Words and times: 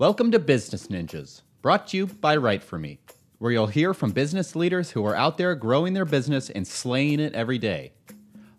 Welcome 0.00 0.30
to 0.30 0.38
Business 0.38 0.86
Ninjas, 0.86 1.42
brought 1.60 1.88
to 1.88 1.96
you 1.96 2.06
by 2.06 2.36
Write 2.36 2.62
For 2.62 2.78
Me, 2.78 3.00
where 3.38 3.50
you'll 3.50 3.66
hear 3.66 3.92
from 3.92 4.12
business 4.12 4.54
leaders 4.54 4.92
who 4.92 5.04
are 5.04 5.16
out 5.16 5.38
there 5.38 5.56
growing 5.56 5.92
their 5.92 6.04
business 6.04 6.50
and 6.50 6.64
slaying 6.64 7.18
it 7.18 7.34
every 7.34 7.58
day. 7.58 7.94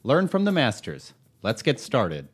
Learn 0.04 0.28
from 0.28 0.44
the 0.44 0.52
masters. 0.52 1.14
Let's 1.42 1.62
get 1.62 1.80
started. 1.80 2.28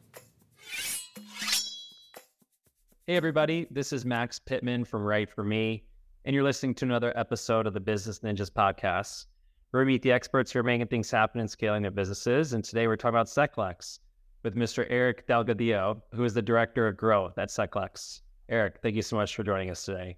Hey, 3.05 3.15
everybody, 3.15 3.67
this 3.69 3.93
is 3.93 4.05
Max 4.05 4.39
Pittman 4.39 4.83
from 4.83 5.03
Write 5.03 5.29
For 5.29 5.43
Me, 5.43 5.83
and 6.25 6.33
you're 6.33 6.43
listening 6.43 6.73
to 6.73 6.85
another 6.85 7.15
episode 7.15 7.67
of 7.67 7.75
the 7.75 7.79
Business 7.79 8.21
Ninjas 8.21 8.49
podcast, 8.49 9.27
where 9.69 9.85
we 9.85 9.93
meet 9.93 10.01
the 10.01 10.13
experts 10.13 10.51
who 10.51 10.57
are 10.57 10.63
making 10.63 10.87
things 10.87 11.11
happen 11.11 11.41
and 11.41 11.51
scaling 11.51 11.83
their 11.83 11.91
businesses. 11.91 12.53
And 12.53 12.63
today 12.63 12.87
we're 12.87 12.95
talking 12.95 13.13
about 13.13 13.27
Seclex 13.27 13.99
with 14.41 14.55
Mr. 14.55 14.83
Erik 14.89 15.27
Delgadillo, 15.27 16.01
who 16.11 16.23
is 16.23 16.33
the 16.33 16.41
Director 16.41 16.87
of 16.87 16.97
Growth 16.97 17.37
at 17.37 17.49
Seclex. 17.49 18.21
Erik, 18.49 18.79
thank 18.81 18.95
you 18.95 19.01
so 19.01 19.15
much 19.15 19.35
for 19.35 19.43
joining 19.43 19.69
us 19.69 19.83
today. 19.83 20.17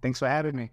Thanks 0.00 0.18
for 0.18 0.28
having 0.28 0.56
me. 0.56 0.70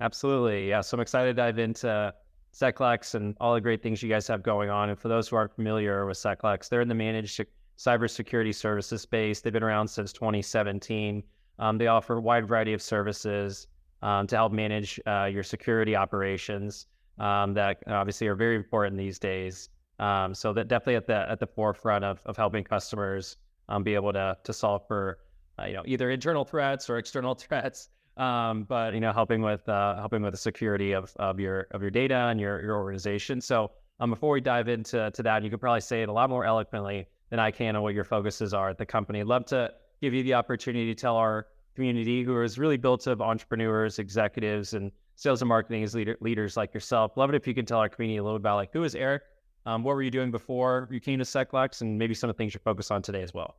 Absolutely. 0.00 0.68
Yeah. 0.68 0.80
So 0.80 0.96
I'm 0.96 1.00
excited 1.00 1.36
to 1.36 1.42
dive 1.42 1.58
into 1.58 2.14
Seclex 2.52 3.14
and 3.14 3.36
all 3.40 3.54
the 3.54 3.60
great 3.60 3.82
things 3.82 4.02
you 4.02 4.08
guys 4.08 4.26
have 4.28 4.42
going 4.42 4.70
on. 4.70 4.90
And 4.90 4.98
for 4.98 5.08
those 5.08 5.28
who 5.28 5.36
aren't 5.36 5.54
familiar 5.54 6.06
with 6.06 6.16
Seclex, 6.16 6.68
they're 6.68 6.80
in 6.80 6.88
the 6.88 6.94
managed 6.94 7.44
cybersecurity 7.78 8.54
services 8.54 9.02
space. 9.02 9.40
They've 9.40 9.52
been 9.52 9.62
around 9.62 9.88
since 9.88 10.12
2017. 10.12 11.22
Um, 11.58 11.78
they 11.78 11.86
offer 11.86 12.16
a 12.16 12.20
wide 12.20 12.48
variety 12.48 12.72
of 12.72 12.82
services 12.82 13.66
um, 14.02 14.26
to 14.26 14.36
help 14.36 14.52
manage 14.52 15.00
uh, 15.06 15.28
your 15.32 15.42
security 15.42 15.94
operations 15.94 16.86
um, 17.18 17.54
that 17.54 17.78
obviously 17.86 18.26
are 18.26 18.34
very 18.34 18.56
important 18.56 18.96
these 18.96 19.18
days. 19.18 19.68
Um, 19.98 20.34
so 20.34 20.52
that 20.52 20.68
definitely 20.68 20.96
at 20.96 21.06
the 21.06 21.30
at 21.30 21.38
the 21.38 21.46
forefront 21.46 22.04
of, 22.04 22.20
of 22.26 22.36
helping 22.36 22.64
customers 22.64 23.36
um, 23.68 23.82
be 23.82 23.94
able 23.94 24.12
to 24.12 24.36
to 24.42 24.52
solve 24.52 24.86
for 24.88 25.18
uh, 25.58 25.64
you 25.64 25.74
know 25.74 25.82
either 25.86 26.10
internal 26.10 26.44
threats 26.44 26.88
or 26.88 26.98
external 26.98 27.34
threats. 27.44 27.88
Um, 28.18 28.64
but 28.64 28.92
you 28.92 29.00
know 29.00 29.12
helping 29.12 29.40
with 29.40 29.66
uh, 29.68 29.96
helping 29.96 30.22
with 30.22 30.32
the 30.32 30.38
security 30.38 30.92
of, 30.92 31.12
of 31.16 31.40
your 31.40 31.66
of 31.70 31.80
your 31.80 31.90
data 31.90 32.14
and 32.14 32.40
your 32.40 32.60
your 32.60 32.76
organization. 32.76 33.40
So 33.40 33.70
um, 34.00 34.10
before 34.10 34.32
we 34.32 34.40
dive 34.40 34.68
into 34.68 35.10
to 35.10 35.22
that, 35.22 35.42
you 35.42 35.50
could 35.50 35.60
probably 35.60 35.80
say 35.80 36.02
it 36.02 36.08
a 36.08 36.12
lot 36.12 36.28
more 36.28 36.44
eloquently 36.44 37.06
than 37.30 37.38
I 37.38 37.50
can 37.50 37.76
on 37.76 37.82
what 37.82 37.94
your 37.94 38.04
focuses 38.04 38.52
are 38.52 38.68
at 38.68 38.76
the 38.76 38.84
company. 38.84 39.20
I'd 39.20 39.26
love 39.26 39.46
to 39.46 39.72
give 40.02 40.12
you 40.12 40.22
the 40.22 40.34
opportunity 40.34 40.92
to 40.92 41.00
tell 41.00 41.16
our 41.16 41.46
community, 41.74 42.22
who 42.22 42.40
is 42.42 42.58
really 42.58 42.76
built 42.76 43.06
of 43.06 43.22
entrepreneurs, 43.22 43.98
executives, 43.98 44.74
and 44.74 44.92
sales 45.16 45.40
and 45.40 45.48
marketing 45.48 45.82
as 45.82 45.94
leader, 45.94 46.16
leaders 46.20 46.56
like 46.56 46.74
yourself. 46.74 47.16
Love 47.16 47.30
it 47.30 47.36
if 47.36 47.46
you 47.46 47.54
can 47.54 47.64
tell 47.64 47.78
our 47.78 47.88
community 47.88 48.18
a 48.18 48.22
little 48.22 48.36
about 48.36 48.56
like 48.56 48.72
who 48.72 48.84
is 48.84 48.94
Erik, 48.94 49.22
um, 49.66 49.82
what 49.82 49.94
were 49.94 50.02
you 50.02 50.10
doing 50.10 50.30
before 50.30 50.88
you 50.90 51.00
came 51.00 51.18
to 51.18 51.24
Seclex, 51.24 51.80
and 51.80 51.98
maybe 51.98 52.14
some 52.14 52.28
of 52.28 52.36
the 52.36 52.38
things 52.38 52.52
you're 52.52 52.60
focused 52.60 52.90
on 52.90 53.02
today 53.02 53.22
as 53.22 53.32
well. 53.32 53.56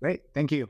Great, 0.00 0.22
thank 0.34 0.52
you. 0.52 0.68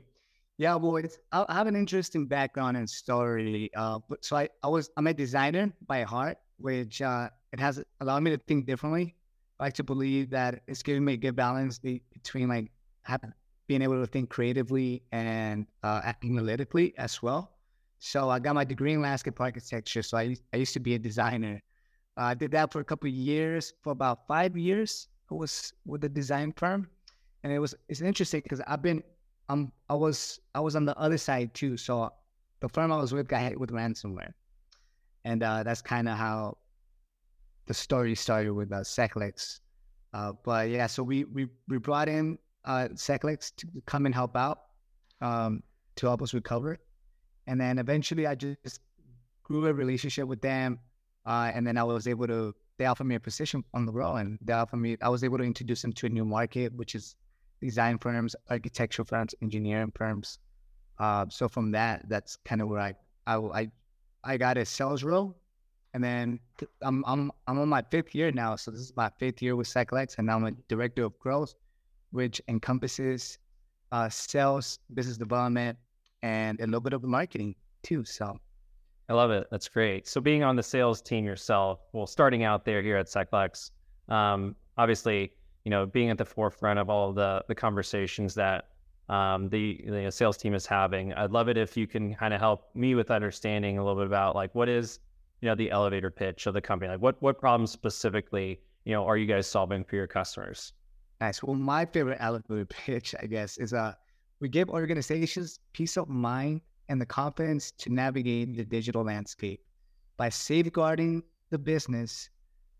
Yeah, 0.57 0.75
well, 0.75 0.99
I 1.31 1.53
have 1.53 1.67
an 1.67 1.75
interesting 1.75 2.25
background 2.25 2.77
and 2.77 2.89
story. 2.89 3.69
Uh, 3.75 3.99
but 4.09 4.25
so 4.25 4.37
I, 4.37 4.49
I 4.63 4.67
was 4.67 4.89
I'm 4.97 5.05
a 5.07 5.13
designer 5.13 5.71
by 5.85 6.03
heart, 6.03 6.37
which 6.57 7.01
uh, 7.01 7.29
it 7.51 7.59
has 7.59 7.83
allowed 8.01 8.23
me 8.23 8.31
to 8.31 8.37
think 8.37 8.65
differently. 8.65 9.15
I 9.59 9.65
like 9.65 9.73
to 9.75 9.83
believe 9.83 10.29
that 10.31 10.61
it's 10.67 10.81
giving 10.81 11.05
me 11.05 11.13
a 11.13 11.17
good 11.17 11.35
balance 11.35 11.77
between 11.79 12.47
like 12.47 12.71
having, 13.03 13.33
being 13.67 13.81
able 13.83 14.01
to 14.01 14.07
think 14.07 14.29
creatively 14.29 15.03
and 15.11 15.67
uh, 15.83 16.13
analytically 16.23 16.97
as 16.97 17.21
well. 17.21 17.57
So 17.99 18.29
I 18.29 18.39
got 18.39 18.55
my 18.55 18.63
degree 18.63 18.93
in 18.93 19.01
landscape 19.01 19.39
architecture. 19.39 20.01
So 20.01 20.17
I, 20.17 20.35
I 20.53 20.57
used 20.57 20.73
to 20.73 20.79
be 20.79 20.95
a 20.95 20.99
designer. 20.99 21.61
I 22.15 22.33
did 22.33 22.51
that 22.51 22.71
for 22.73 22.79
a 22.79 22.83
couple 22.85 23.07
of 23.09 23.13
years, 23.13 23.73
for 23.83 23.91
about 23.91 24.27
five 24.27 24.57
years. 24.57 25.07
I 25.31 25.35
was 25.35 25.73
with 25.85 26.03
a 26.03 26.09
design 26.09 26.53
firm, 26.53 26.89
and 27.43 27.53
it 27.53 27.59
was 27.59 27.75
it's 27.89 28.01
interesting 28.01 28.41
because 28.41 28.61
I've 28.65 28.81
been 28.81 29.03
um 29.49 29.71
I 29.89 29.95
was 29.95 30.39
I 30.55 30.59
was 30.59 30.75
on 30.75 30.85
the 30.85 30.97
other 30.97 31.17
side 31.17 31.53
too. 31.53 31.77
So 31.77 32.11
the 32.59 32.69
firm 32.69 32.91
I 32.91 32.97
was 32.97 33.13
with 33.13 33.27
got 33.27 33.41
hit 33.41 33.59
with 33.59 33.71
ransomware, 33.71 34.33
and 35.25 35.43
uh, 35.43 35.63
that's 35.63 35.81
kind 35.81 36.09
of 36.09 36.17
how 36.17 36.57
the 37.67 37.73
story 37.73 38.15
started 38.15 38.53
with 38.53 38.71
uh, 38.71 38.81
Seclex. 38.81 39.59
Uh, 40.13 40.33
but 40.43 40.69
yeah, 40.69 40.87
so 40.87 41.03
we 41.03 41.25
we 41.25 41.47
we 41.67 41.77
brought 41.77 42.09
in 42.09 42.37
uh, 42.65 42.89
Seclex 42.93 43.55
to 43.57 43.67
come 43.85 44.05
and 44.05 44.15
help 44.15 44.35
out 44.35 44.59
um, 45.21 45.61
to 45.95 46.07
help 46.07 46.21
us 46.21 46.33
recover, 46.33 46.79
and 47.45 47.59
then 47.59 47.77
eventually 47.77 48.25
I 48.25 48.35
just 48.35 48.81
grew 49.43 49.67
a 49.67 49.73
relationship 49.73 50.27
with 50.27 50.41
them, 50.41 50.79
uh, 51.25 51.51
and 51.53 51.65
then 51.65 51.77
I 51.77 51.83
was 51.83 52.07
able 52.07 52.27
to. 52.27 52.55
They 52.77 52.85
offered 52.85 53.05
me 53.05 53.15
a 53.15 53.19
position 53.19 53.63
on 53.73 53.85
the 53.85 53.91
role, 53.91 54.17
and 54.17 54.37
they 54.41 54.53
offered 54.53 54.77
me. 54.77 54.97
I 55.01 55.09
was 55.09 55.23
able 55.23 55.37
to 55.37 55.43
introduce 55.43 55.81
them 55.81 55.93
to 55.93 56.05
a 56.05 56.09
new 56.09 56.25
market, 56.25 56.73
which 56.75 56.95
is 56.95 57.15
design 57.61 57.97
firms, 57.97 58.35
architectural 58.49 59.05
firms, 59.05 59.35
engineering 59.41 59.91
firms. 59.95 60.39
Uh, 60.99 61.25
so 61.29 61.47
from 61.47 61.71
that, 61.71 62.07
that's 62.09 62.37
kind 62.45 62.61
of 62.61 62.69
where 62.69 62.79
I, 62.79 62.93
I, 63.25 63.35
I, 63.35 63.71
I 64.23 64.37
got 64.37 64.57
a 64.57 64.65
sales 64.65 65.03
role, 65.03 65.37
and 65.93 66.03
then 66.03 66.39
I'm, 66.81 67.03
I'm, 67.07 67.31
I'm 67.47 67.59
on 67.59 67.69
my 67.69 67.83
fifth 67.91 68.15
year 68.15 68.31
now. 68.31 68.55
So 68.55 68.71
this 68.71 68.81
is 68.81 68.93
my 68.95 69.09
fifth 69.19 69.41
year 69.41 69.55
with 69.55 69.67
Seclex, 69.67 70.17
and 70.17 70.29
I'm 70.29 70.45
a 70.45 70.51
director 70.67 71.05
of 71.05 71.17
growth, 71.19 71.53
which 72.11 72.41
encompasses 72.47 73.37
uh, 73.91 74.09
sales, 74.09 74.79
business 74.93 75.17
development, 75.17 75.77
and 76.23 76.59
a 76.59 76.65
little 76.65 76.81
bit 76.81 76.93
of 76.93 77.03
marketing 77.03 77.55
too. 77.83 78.03
So. 78.03 78.39
I 79.09 79.13
love 79.13 79.31
it. 79.31 79.47
That's 79.51 79.69
great. 79.69 80.07
So 80.07 80.19
being 80.19 80.43
on 80.43 80.57
the 80.57 80.63
sales 80.63 81.01
team 81.01 81.23
yourself, 81.23 81.79
well, 81.93 82.07
starting 82.07 82.43
out 82.43 82.65
there 82.65 82.81
here 82.81 82.97
at 82.97 83.05
Seclex, 83.05 83.71
um, 84.09 84.55
obviously 84.77 85.31
you 85.67 85.71
know, 85.71 85.85
being 85.85 86.09
at 86.09 86.17
the 86.17 86.23
forefront 86.23 86.79
of 86.79 86.89
all 86.89 87.09
of 87.09 87.15
the 87.15 87.43
the 87.49 87.53
conversations 87.53 88.33
that 88.35 88.69
um, 89.09 89.49
the, 89.49 89.83
the 89.85 90.09
sales 90.09 90.37
team 90.37 90.53
is 90.53 90.65
having. 90.65 91.11
I'd 91.11 91.31
love 91.31 91.49
it 91.49 91.57
if 91.57 91.75
you 91.75 91.85
can 91.85 92.15
kind 92.15 92.33
of 92.33 92.39
help 92.39 92.73
me 92.73 92.95
with 92.95 93.11
understanding 93.11 93.77
a 93.77 93.83
little 93.83 93.99
bit 93.99 94.07
about 94.07 94.33
like 94.33 94.55
what 94.55 94.69
is 94.69 94.99
you 95.41 95.49
know 95.49 95.55
the 95.55 95.69
elevator 95.69 96.09
pitch 96.09 96.47
of 96.47 96.53
the 96.53 96.61
company. 96.61 96.89
Like 96.89 97.01
what 97.01 97.21
what 97.21 97.37
problems 97.37 97.71
specifically 97.71 98.61
you 98.85 98.93
know 98.93 99.03
are 99.05 99.17
you 99.17 99.25
guys 99.25 99.45
solving 99.45 99.83
for 99.83 99.97
your 99.97 100.07
customers? 100.07 100.71
Nice. 101.19 101.43
Well, 101.43 101.57
my 101.57 101.85
favorite 101.85 102.19
elevator 102.21 102.63
pitch, 102.85 103.13
I 103.21 103.25
guess, 103.25 103.57
is 103.57 103.73
uh 103.73 103.93
we 104.39 104.47
give 104.47 104.69
organizations 104.69 105.59
peace 105.73 105.97
of 105.97 106.07
mind 106.07 106.61
and 106.87 107.01
the 107.01 107.05
confidence 107.05 107.71
to 107.71 107.89
navigate 107.89 108.55
the 108.55 108.63
digital 108.63 109.03
landscape 109.03 109.59
by 110.15 110.29
safeguarding 110.29 111.23
the 111.49 111.57
business 111.57 112.29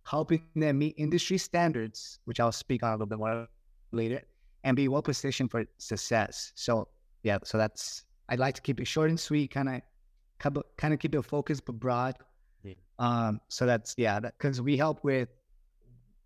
helping 0.09 0.41
them 0.56 0.79
meet 0.79 0.95
industry 0.97 1.38
standards, 1.38 2.19
which 2.25 2.40
I'll 2.40 2.51
speak 2.51 2.81
on 2.84 2.90
a 2.90 2.94
little 2.94 3.07
bit 3.07 3.18
more 3.19 3.47
later, 3.91 4.22
and 4.63 4.75
be 4.75 4.88
well 4.88 5.01
positioned 5.01 5.51
for 5.51 5.66
success. 5.78 6.53
So 6.56 6.88
yeah, 7.23 7.40
so 7.44 7.57
that's 7.57 8.06
I'd 8.29 8.40
like 8.40 8.56
to 8.56 8.62
keep 8.62 8.79
it 8.79 8.88
short 8.88 9.09
and 9.09 9.19
sweet, 9.19 9.51
kind 9.51 9.69
of 9.69 10.63
kind 10.78 10.94
of 10.94 11.00
keep 11.00 11.13
it 11.13 11.22
focused 11.23 11.66
but 11.66 11.79
broad. 11.79 12.16
Yeah. 12.63 12.73
Um, 13.00 13.41
so 13.50 13.66
that's 13.66 13.95
yeah, 13.97 14.19
because 14.19 14.57
that, 14.57 14.63
we 14.63 14.78
help 14.78 15.03
with 15.03 15.29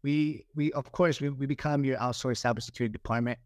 we 0.04 0.46
we 0.56 0.72
of 0.74 0.92
course 0.92 1.20
we, 1.20 1.30
we 1.30 1.46
become 1.46 1.84
your 1.84 1.98
outsourced 1.98 2.42
cybersecurity 2.46 2.92
department. 2.92 3.40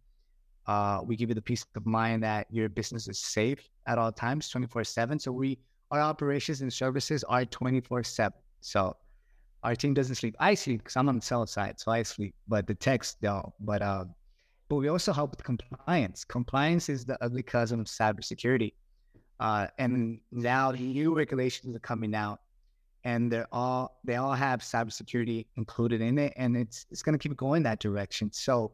Uh, 0.68 1.00
we 1.06 1.16
give 1.16 1.30
you 1.30 1.36
the 1.36 1.42
peace 1.42 1.66
of 1.76 1.86
mind 1.86 2.24
that 2.24 2.48
your 2.50 2.68
business 2.70 3.08
is 3.08 3.20
safe 3.20 3.70
at 3.86 3.98
all 3.98 4.12
times, 4.12 4.50
twenty 4.50 4.68
four 4.68 4.84
seven. 4.84 5.18
So 5.20 5.32
we 5.32 5.60
our 5.92 6.02
operations 6.02 6.62
and 6.62 6.74
services 6.74 7.24
are 7.24 7.46
twenty 7.46 7.80
four 7.80 8.04
seven. 8.04 8.38
So 8.62 8.98
our 9.66 9.76
team 9.76 9.96
doesn't 9.96 10.16
sleep. 10.16 10.36
I 10.40 10.54
sleep 10.54 10.82
because 10.82 10.96
I'm 10.96 11.10
on 11.10 11.16
the 11.16 11.26
sales 11.26 11.52
side, 11.52 11.80
so 11.80 11.92
I 11.92 12.04
sleep, 12.04 12.36
but 12.48 12.68
the 12.68 12.76
techs 12.76 13.16
don't. 13.22 13.52
But 13.60 13.82
uh, 13.82 14.06
but 14.70 14.76
we 14.76 14.88
also 14.90 15.12
help 15.12 15.32
with 15.32 15.44
compliance. 15.44 16.24
Compliance 16.24 16.88
is 16.88 17.04
the 17.04 17.18
ugly 17.24 17.44
cousin 17.44 17.80
of 17.80 17.88
cybersecurity. 17.88 18.74
Uh, 19.40 19.68
and 19.80 20.20
now 20.32 20.72
the 20.72 20.78
new 20.80 21.16
regulations 21.16 21.76
are 21.76 21.80
coming 21.80 22.14
out, 22.14 22.40
and 23.04 23.32
they're 23.32 23.48
all 23.52 24.00
they 24.04 24.16
all 24.16 24.34
have 24.34 24.62
cybersecurity 24.62 25.48
included 25.58 26.00
in 26.00 26.20
it, 26.20 26.34
and 26.38 26.56
it's 26.56 26.86
it's 26.92 27.02
going 27.02 27.18
to 27.18 27.20
keep 27.28 27.36
going 27.36 27.64
that 27.64 27.80
direction. 27.80 28.32
So 28.32 28.72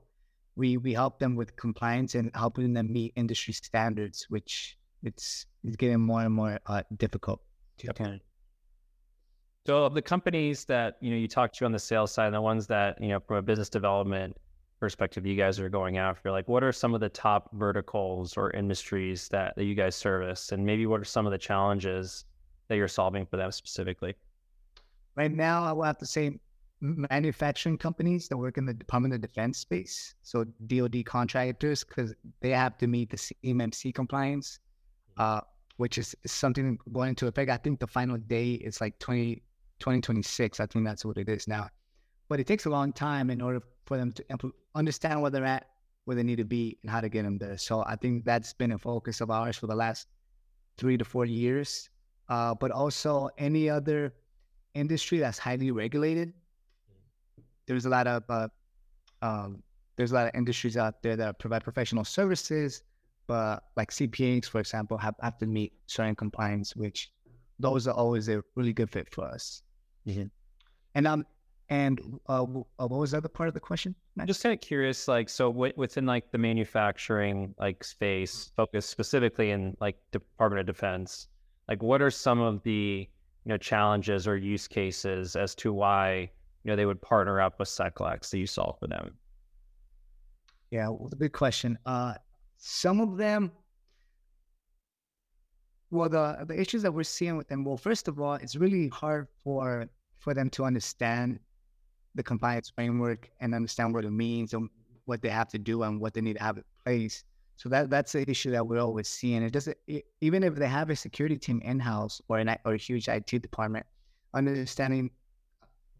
we 0.57 0.75
we 0.75 0.93
help 0.93 1.19
them 1.19 1.37
with 1.37 1.55
compliance 1.55 2.15
and 2.15 2.31
helping 2.35 2.73
them 2.73 2.91
meet 2.91 3.13
industry 3.15 3.53
standards, 3.53 4.25
which 4.27 4.77
it's 5.03 5.45
it's 5.63 5.77
getting 5.77 6.01
more 6.01 6.21
and 6.21 6.33
more 6.33 6.59
uh, 6.67 6.83
difficult 6.97 7.41
to 7.77 7.87
yep. 7.87 8.21
So 9.65 9.85
of 9.85 9.93
the 9.93 10.01
companies 10.01 10.65
that 10.65 10.97
you 11.01 11.11
know 11.11 11.17
you 11.17 11.27
talk 11.27 11.53
to 11.53 11.65
on 11.65 11.71
the 11.71 11.79
sales 11.79 12.11
side, 12.11 12.25
and 12.27 12.35
the 12.35 12.41
ones 12.41 12.67
that 12.67 12.99
you 13.01 13.09
know 13.09 13.19
from 13.19 13.37
a 13.37 13.41
business 13.41 13.69
development 13.69 14.35
perspective, 14.79 15.25
you 15.25 15.35
guys 15.35 15.59
are 15.59 15.69
going 15.69 15.97
after, 15.97 16.31
like 16.31 16.47
what 16.47 16.63
are 16.63 16.71
some 16.71 16.95
of 16.95 16.99
the 16.99 17.09
top 17.09 17.49
verticals 17.53 18.35
or 18.35 18.49
industries 18.51 19.27
that, 19.27 19.55
that 19.55 19.65
you 19.65 19.75
guys 19.75 19.95
service, 19.95 20.51
and 20.51 20.65
maybe 20.65 20.87
what 20.87 20.99
are 20.99 21.05
some 21.05 21.27
of 21.27 21.31
the 21.31 21.37
challenges 21.37 22.25
that 22.67 22.75
you're 22.75 22.87
solving 22.87 23.25
for 23.25 23.37
them 23.37 23.51
specifically? 23.51 24.15
Right 25.15 25.31
now, 25.31 25.63
I 25.63 25.71
will 25.71 25.83
have 25.83 25.99
to 25.99 26.05
say 26.07 26.39
manufacturing 26.81 27.77
companies 27.77 28.27
that 28.27 28.37
work 28.37 28.57
in 28.57 28.65
the 28.65 28.73
Department 28.73 29.13
of 29.13 29.21
Defense 29.21 29.59
space, 29.59 30.15
so 30.23 30.45
DoD 30.65 31.05
contractors, 31.05 31.83
because 31.83 32.15
they 32.39 32.49
have 32.49 32.75
to 32.79 32.87
meet 32.87 33.11
the 33.11 33.17
CMMC 33.17 33.93
compliance, 33.93 34.59
uh, 35.17 35.41
which 35.77 35.99
is, 35.99 36.15
is 36.23 36.31
something 36.31 36.79
going 36.91 37.09
into 37.09 37.27
effect. 37.27 37.51
I 37.51 37.57
think 37.57 37.79
the 37.79 37.85
final 37.85 38.17
day 38.17 38.53
is 38.53 38.81
like 38.81 38.97
20, 38.97 39.43
2026. 39.81 40.59
I 40.59 40.65
think 40.65 40.85
that's 40.85 41.03
what 41.03 41.17
it 41.17 41.27
is 41.27 41.47
now. 41.47 41.67
But 42.29 42.39
it 42.39 42.47
takes 42.47 42.65
a 42.65 42.69
long 42.69 42.93
time 42.93 43.29
in 43.29 43.41
order 43.41 43.61
for 43.85 43.97
them 43.97 44.11
to 44.13 44.23
impl- 44.31 44.53
understand 44.75 45.21
where 45.21 45.31
they're 45.31 45.45
at 45.45 45.67
where 46.05 46.15
they 46.15 46.23
need 46.23 46.37
to 46.37 46.45
be 46.45 46.77
and 46.81 46.89
how 46.89 47.01
to 47.01 47.09
get 47.09 47.23
them 47.23 47.37
there. 47.37 47.57
So 47.57 47.83
I 47.85 47.95
think 47.95 48.25
that's 48.25 48.53
been 48.53 48.71
a 48.71 48.77
focus 48.77 49.21
of 49.21 49.29
ours 49.29 49.57
for 49.57 49.67
the 49.67 49.75
last 49.75 50.07
three 50.77 50.97
to 50.97 51.05
four 51.05 51.25
years. 51.25 51.89
Uh, 52.29 52.55
but 52.55 52.71
also 52.71 53.29
any 53.37 53.69
other 53.69 54.13
industry 54.73 55.19
that's 55.19 55.37
highly 55.37 55.71
regulated. 55.71 56.33
There's 57.67 57.85
a 57.85 57.89
lot 57.89 58.07
of 58.07 58.23
uh, 58.29 58.47
um, 59.21 59.61
there's 59.97 60.11
a 60.11 60.15
lot 60.15 60.27
of 60.27 60.31
industries 60.33 60.77
out 60.77 61.03
there 61.03 61.15
that 61.17 61.39
provide 61.39 61.63
professional 61.63 62.05
services, 62.05 62.83
but 63.27 63.63
like 63.75 63.91
CPAs, 63.91 64.45
for 64.45 64.59
example, 64.59 64.97
have, 64.97 65.15
have 65.21 65.37
to 65.39 65.45
meet 65.45 65.73
certain 65.87 66.15
compliance, 66.15 66.75
which 66.75 67.11
those 67.59 67.87
are 67.87 67.93
always 67.93 68.29
a 68.29 68.41
really 68.55 68.73
good 68.73 68.89
fit 68.89 69.13
for 69.13 69.25
us. 69.25 69.61
Mm-hmm. 70.07 70.23
And 70.95 71.07
um, 71.07 71.25
and 71.69 72.01
uh, 72.27 72.43
uh, 72.43 72.45
what 72.45 72.91
was 72.91 73.11
the 73.11 73.17
other 73.17 73.29
part 73.29 73.47
of 73.47 73.53
the 73.53 73.59
question? 73.59 73.95
I'm 74.19 74.27
just 74.27 74.43
kind 74.43 74.53
of 74.53 74.59
curious, 74.59 75.07
like, 75.07 75.29
so 75.29 75.51
w- 75.51 75.73
within 75.77 76.05
like 76.05 76.29
the 76.31 76.37
manufacturing 76.37 77.55
like 77.57 77.83
space, 77.83 78.51
focused 78.57 78.89
specifically 78.89 79.51
in 79.51 79.77
like 79.79 79.95
Department 80.11 80.59
of 80.59 80.65
Defense, 80.65 81.29
like, 81.69 81.81
what 81.81 82.01
are 82.01 82.11
some 82.11 82.41
of 82.41 82.61
the 82.63 83.07
you 83.45 83.49
know 83.49 83.57
challenges 83.57 84.27
or 84.27 84.35
use 84.35 84.67
cases 84.67 85.35
as 85.35 85.55
to 85.55 85.71
why 85.71 86.29
you 86.63 86.69
know 86.69 86.75
they 86.75 86.85
would 86.85 87.01
partner 87.01 87.39
up 87.39 87.57
with 87.57 87.69
Seclex 87.69 88.29
that 88.31 88.37
you 88.37 88.47
solve 88.47 88.77
for 88.77 88.87
them? 88.87 89.17
Yeah, 90.71 90.89
well, 90.89 91.09
good 91.17 91.33
question. 91.33 91.77
Uh, 91.85 92.15
some 92.57 92.99
of 92.99 93.17
them, 93.17 93.51
well, 95.91 96.09
the 96.09 96.45
the 96.45 96.59
issues 96.59 96.81
that 96.83 96.93
we're 96.93 97.03
seeing 97.03 97.37
with 97.37 97.49
them, 97.49 97.63
well, 97.65 97.77
first 97.77 98.07
of 98.07 98.19
all, 98.19 98.35
it's 98.35 98.55
really 98.55 98.87
hard 98.87 99.27
for 99.43 99.87
for 100.17 100.33
them 100.33 100.49
to 100.51 100.63
understand 100.63 101.39
the 102.15 102.23
compliance 102.23 102.69
framework 102.69 103.29
and 103.39 103.53
understand 103.53 103.93
what 103.93 104.05
it 104.05 104.11
means 104.11 104.53
and 104.53 104.69
what 105.05 105.21
they 105.21 105.29
have 105.29 105.49
to 105.49 105.59
do 105.59 105.83
and 105.83 105.99
what 105.99 106.13
they 106.13 106.21
need 106.21 106.37
to 106.37 106.43
have 106.43 106.57
in 106.57 106.63
place. 106.85 107.23
So 107.57 107.69
that 107.69 107.89
that's 107.89 108.13
the 108.13 108.29
issue 108.29 108.51
that 108.51 108.65
we're 108.65 108.79
always 108.79 109.09
seeing. 109.09 109.43
It 109.43 109.51
doesn't 109.51 109.77
it, 109.87 110.05
even 110.21 110.43
if 110.43 110.55
they 110.55 110.67
have 110.67 110.89
a 110.89 110.95
security 110.95 111.37
team 111.37 111.61
in 111.63 111.79
house 111.79 112.21
or 112.29 112.39
an 112.39 112.55
or 112.65 112.73
a 112.73 112.77
huge 112.77 113.07
IT 113.09 113.41
department, 113.41 113.85
understanding 114.33 115.11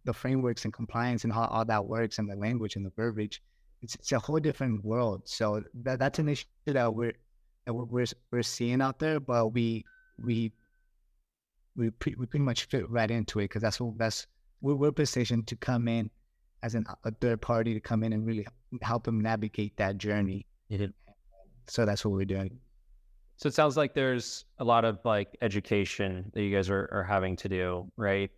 the 0.06 0.14
frameworks 0.14 0.64
and 0.64 0.74
compliance 0.74 1.26
and 1.26 1.34
how 1.34 1.46
all 1.46 1.66
that 1.66 1.86
works 1.86 2.18
and 2.18 2.30
the 2.30 2.36
language 2.36 2.76
and 2.76 2.86
the 2.86 2.92
verbiage, 2.96 3.44
it's, 3.82 3.96
it's 3.96 4.12
a 4.14 4.20
whole 4.20 4.40
different 4.40 4.84
world. 4.84 5.22
So 5.26 5.64
that, 5.84 6.00
that's 6.00 6.18
an 6.18 6.30
issue 6.30 6.46
that 6.68 6.96
we're 6.96 7.14
that 7.66 7.74
we're 7.74 8.06
we're 8.32 8.44
seeing 8.44 8.82
out 8.82 9.00
there, 9.00 9.20
but 9.20 9.50
we 9.50 9.86
we 10.24 10.52
we, 11.76 11.90
pre- 11.90 12.16
we 12.18 12.26
pretty 12.26 12.44
much 12.44 12.66
fit 12.66 12.90
right 12.90 13.10
into 13.10 13.40
it 13.40 13.46
because 13.46 13.62
that's 13.62 13.80
what 13.80 13.98
that's 13.98 14.28
we're, 14.62 14.76
we're 14.76 14.92
positioned 14.92 15.48
to 15.48 15.56
come 15.56 15.88
in 15.88 16.10
as 16.64 16.76
an, 16.76 16.86
a 17.06 17.12
third 17.12 17.42
party 17.42 17.74
to 17.74 17.80
come 17.80 18.04
in 18.04 18.14
and 18.14 18.26
really 18.26 18.46
help 18.82 19.04
them 19.04 19.20
navigate 19.20 19.76
that 19.78 19.98
journey. 19.98 20.46
Mm-hmm. 20.72 20.86
So 21.68 21.86
that's 21.86 22.06
what 22.06 22.14
we're 22.14 22.26
doing. 22.26 22.60
So 23.38 23.48
it 23.48 23.56
sounds 23.56 23.76
like 23.76 23.96
there's 23.96 24.46
a 24.60 24.64
lot 24.64 24.86
of 24.86 25.00
like 25.04 25.36
education 25.42 26.32
that 26.34 26.44
you 26.44 26.56
guys 26.56 26.70
are, 26.70 26.88
are 26.92 27.04
having 27.04 27.36
to 27.38 27.50
do, 27.50 27.92
right? 27.98 28.30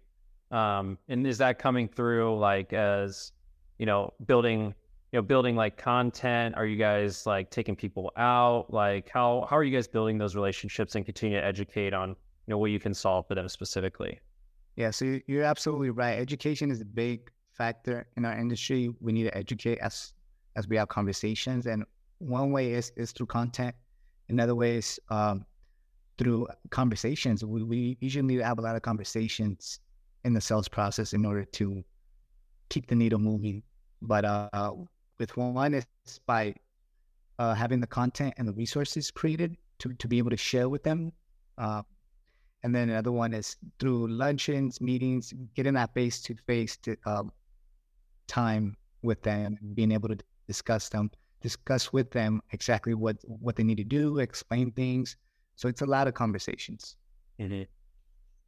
Um, 0.51 0.97
and 1.09 1.27
is 1.27 1.39
that 1.39 1.59
coming 1.59 1.89
through 1.89 2.37
like 2.37 2.71
as 2.73 3.31
you 3.79 3.85
know 3.85 4.13
building 4.25 4.73
you 5.13 5.19
know 5.19 5.21
building 5.21 5.55
like 5.55 5.77
content? 5.77 6.55
Are 6.57 6.65
you 6.65 6.75
guys 6.75 7.27
like 7.27 7.51
taking 7.51 7.75
people 7.75 8.11
out? 8.17 8.73
Like 8.73 9.09
how 9.09 9.45
how 9.47 9.55
are 9.55 9.63
you 9.63 9.75
guys 9.75 9.87
building 9.87 10.17
those 10.17 10.35
relationships 10.35 10.95
and 10.95 11.05
continue 11.05 11.39
to 11.39 11.45
educate 11.45 11.93
on 11.93 12.09
you 12.09 12.15
know 12.47 12.57
what 12.57 12.71
you 12.71 12.79
can 12.79 12.95
solve 12.95 13.27
for 13.27 13.35
them 13.35 13.47
specifically? 13.47 14.19
Yeah, 14.75 14.89
so 14.89 15.19
you're 15.27 15.43
absolutely 15.43 15.91
right. 15.91 16.17
Education 16.17 16.71
is 16.71 16.81
a 16.81 16.85
big 16.85 17.29
factor 17.51 18.07
in 18.17 18.25
our 18.25 18.35
industry. 18.35 18.89
We 19.01 19.11
need 19.11 19.25
to 19.25 19.37
educate 19.37 19.77
as 19.79 20.13
as 20.55 20.67
we 20.67 20.77
have 20.77 20.87
conversations, 20.87 21.67
and 21.67 21.85
one 22.17 22.51
way 22.51 22.73
is 22.73 22.91
is 22.97 23.11
through 23.11 23.27
content. 23.27 23.75
Another 24.29 24.55
way 24.55 24.77
is 24.77 24.99
um, 25.09 25.45
through 26.17 26.47
conversations. 26.71 27.45
We, 27.45 27.61
we 27.61 27.97
usually 28.01 28.25
need 28.25 28.37
to 28.37 28.45
have 28.45 28.57
a 28.57 28.61
lot 28.61 28.75
of 28.75 28.81
conversations 28.81 29.79
in 30.23 30.33
the 30.33 30.41
sales 30.41 30.67
process 30.67 31.13
in 31.13 31.23
order 31.23 31.45
to 31.45 31.83
keep 32.69 32.87
the 32.87 32.95
needle 32.95 33.19
moving. 33.19 33.61
But 34.01 34.25
uh, 34.25 34.71
with 35.19 35.35
one 35.37 35.73
is 35.73 35.85
by 36.25 36.55
uh, 37.39 37.53
having 37.53 37.79
the 37.79 37.87
content 37.87 38.33
and 38.37 38.47
the 38.47 38.53
resources 38.53 39.11
created 39.11 39.57
to, 39.79 39.93
to 39.93 40.07
be 40.07 40.17
able 40.17 40.29
to 40.29 40.37
share 40.37 40.69
with 40.69 40.83
them. 40.83 41.11
Uh, 41.57 41.81
and 42.63 42.73
then 42.73 42.89
another 42.89 43.11
one 43.11 43.33
is 43.33 43.57
through 43.79 44.07
luncheons, 44.07 44.79
meetings, 44.79 45.33
getting 45.55 45.73
that 45.73 45.93
face 45.93 46.21
to 46.21 46.35
face 46.47 46.77
time 48.27 48.77
with 49.01 49.21
them, 49.21 49.57
being 49.73 49.91
able 49.91 50.09
to 50.09 50.17
discuss 50.47 50.89
them, 50.89 51.11
discuss 51.41 51.91
with 51.91 52.09
them 52.11 52.41
exactly 52.51 52.93
what 52.93 53.17
what 53.25 53.55
they 53.55 53.63
need 53.63 53.77
to 53.77 53.83
do, 53.83 54.19
explain 54.19 54.71
things. 54.71 55.17
So 55.55 55.67
it's 55.67 55.81
a 55.81 55.85
lot 55.85 56.07
of 56.07 56.13
conversations. 56.13 56.95
Mm-hmm. 57.39 57.63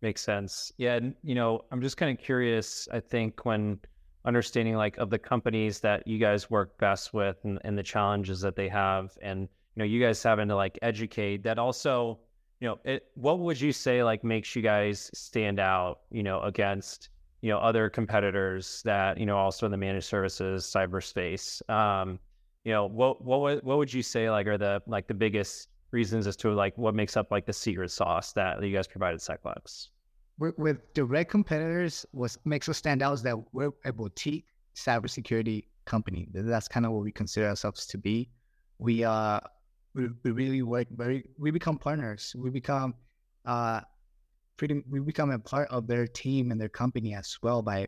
Makes 0.01 0.21
sense. 0.21 0.71
Yeah, 0.77 0.95
and 0.95 1.15
you 1.23 1.35
know, 1.35 1.65
I'm 1.71 1.81
just 1.81 1.97
kind 1.97 2.17
of 2.17 2.23
curious. 2.23 2.87
I 2.91 3.01
think 3.01 3.45
when 3.45 3.79
understanding 4.25 4.75
like 4.75 4.97
of 4.97 5.09
the 5.09 5.19
companies 5.19 5.79
that 5.81 6.07
you 6.07 6.17
guys 6.17 6.49
work 6.49 6.77
best 6.77 7.13
with 7.13 7.37
and, 7.43 7.59
and 7.63 7.77
the 7.77 7.83
challenges 7.83 8.41
that 8.41 8.55
they 8.55 8.67
have, 8.69 9.17
and 9.21 9.41
you 9.41 9.47
know, 9.77 9.85
you 9.85 10.01
guys 10.01 10.21
having 10.21 10.47
to 10.47 10.55
like 10.55 10.77
educate 10.81 11.43
that 11.43 11.59
also 11.59 12.19
you 12.59 12.67
know, 12.67 12.79
it, 12.85 13.07
what 13.15 13.39
would 13.39 13.59
you 13.59 13.71
say 13.71 14.03
like 14.03 14.23
makes 14.23 14.55
you 14.55 14.61
guys 14.61 15.11
stand 15.13 15.59
out, 15.59 16.01
you 16.09 16.23
know, 16.23 16.41
against, 16.41 17.09
you 17.41 17.49
know, 17.49 17.57
other 17.57 17.89
competitors 17.89 18.81
that, 18.83 19.19
you 19.19 19.25
know, 19.25 19.37
also 19.37 19.65
in 19.65 19.71
the 19.71 19.77
managed 19.77 20.07
services 20.07 20.63
cyberspace? 20.65 21.67
Um, 21.69 22.19
you 22.63 22.71
know, 22.71 22.85
what, 22.87 23.23
what, 23.23 23.63
what 23.63 23.77
would 23.77 23.93
you 23.93 24.01
say 24.01 24.29
like 24.29 24.47
are 24.47 24.57
the, 24.57 24.81
like 24.87 25.07
the 25.07 25.13
biggest 25.13 25.69
reasons 25.91 26.27
as 26.27 26.35
to 26.37 26.53
like 26.53 26.77
what 26.77 26.95
makes 26.95 27.17
up 27.17 27.29
like 27.29 27.45
the 27.45 27.53
secret 27.53 27.91
sauce 27.91 28.33
that 28.33 28.63
you 28.63 28.73
guys 28.73 28.87
provided 28.87 29.19
Seclex? 29.19 29.89
With 30.37 30.93
direct 30.93 31.31
competitors, 31.31 32.05
what 32.11 32.35
makes 32.43 32.67
us 32.67 32.77
stand 32.77 33.01
out 33.01 33.13
is 33.13 33.23
that 33.23 33.37
we're 33.53 33.71
a 33.85 33.93
boutique 33.93 34.45
cybersecurity 34.75 35.65
company. 35.85 36.27
That's 36.33 36.67
kind 36.67 36.85
of 36.85 36.91
what 36.91 37.03
we 37.03 37.11
consider 37.11 37.47
ourselves 37.47 37.85
to 37.87 37.97
be. 37.97 38.29
We 38.79 39.05
are 39.05 39.41
we, 39.95 40.09
we 40.23 40.31
really 40.31 40.61
work 40.61 40.87
very 40.91 41.23
we 41.39 41.49
become 41.49 41.77
partners 41.77 42.35
we 42.37 42.49
become 42.49 42.93
uh 43.45 43.79
pretty 44.57 44.83
we 44.89 44.99
become 44.99 45.31
a 45.31 45.39
part 45.39 45.67
of 45.69 45.87
their 45.87 46.05
team 46.05 46.51
and 46.51 46.59
their 46.59 46.69
company 46.69 47.15
as 47.15 47.37
well 47.41 47.61
by 47.61 47.87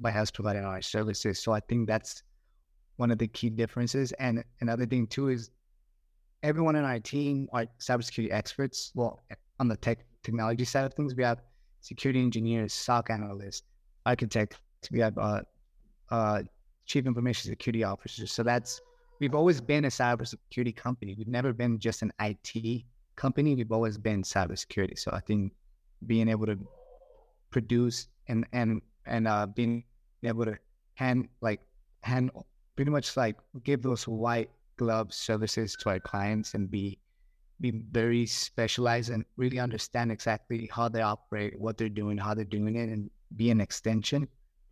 by 0.00 0.12
us 0.12 0.30
providing 0.30 0.64
our 0.64 0.80
services 0.80 1.42
so 1.42 1.52
i 1.52 1.60
think 1.60 1.86
that's 1.86 2.22
one 2.96 3.10
of 3.10 3.18
the 3.18 3.26
key 3.28 3.50
differences 3.50 4.12
and 4.12 4.42
another 4.60 4.86
thing 4.86 5.06
too 5.06 5.28
is 5.28 5.50
everyone 6.42 6.76
in 6.76 6.84
our 6.84 7.00
team 7.00 7.48
are 7.52 7.66
cybersecurity 7.80 8.32
experts 8.32 8.92
well 8.94 9.20
on 9.58 9.68
the 9.68 9.76
tech 9.76 9.98
technology 10.22 10.64
side 10.64 10.84
of 10.84 10.94
things 10.94 11.14
we 11.14 11.24
have 11.24 11.40
security 11.80 12.20
engineers 12.20 12.72
soc 12.72 13.10
analysts 13.10 13.62
architects 14.06 14.58
we 14.90 15.00
have 15.00 15.16
uh, 15.18 15.40
uh, 16.10 16.42
chief 16.86 17.06
information 17.06 17.50
security 17.50 17.84
officers 17.84 18.30
so 18.32 18.42
that's 18.42 18.80
we've 19.20 19.34
always 19.34 19.60
been 19.60 19.84
a 19.84 19.88
cybersecurity 19.88 20.74
company. 20.74 21.14
We've 21.16 21.28
never 21.28 21.52
been 21.52 21.78
just 21.78 22.02
an 22.02 22.12
IT 22.20 22.84
company. 23.16 23.54
We've 23.54 23.72
always 23.72 23.98
been 23.98 24.22
cybersecurity. 24.22 24.98
So 24.98 25.10
I 25.12 25.20
think 25.20 25.52
being 26.06 26.28
able 26.28 26.46
to 26.46 26.58
produce 27.50 28.08
and 28.28 28.46
and 28.52 28.80
and 29.06 29.26
uh, 29.26 29.46
being 29.46 29.84
able 30.22 30.44
to 30.44 30.58
hand 30.94 31.28
like 31.40 31.60
hand 32.02 32.30
pretty 32.76 32.90
much 32.90 33.16
like 33.16 33.36
give 33.64 33.82
those 33.82 34.06
white 34.06 34.50
glove 34.76 35.12
services 35.12 35.76
to 35.80 35.90
our 35.90 36.00
clients 36.00 36.54
and 36.54 36.70
be 36.70 36.98
be 37.60 37.82
very 37.90 38.26
specialized 38.26 39.10
and 39.10 39.24
really 39.36 39.58
understand 39.58 40.12
exactly 40.12 40.70
how 40.72 40.88
they 40.88 41.02
operate, 41.02 41.58
what 41.58 41.76
they're 41.76 41.88
doing, 41.88 42.16
how 42.16 42.34
they're 42.34 42.44
doing 42.44 42.76
it, 42.76 42.88
and 42.88 43.10
be 43.36 43.50
an 43.50 43.60
extension 43.60 44.28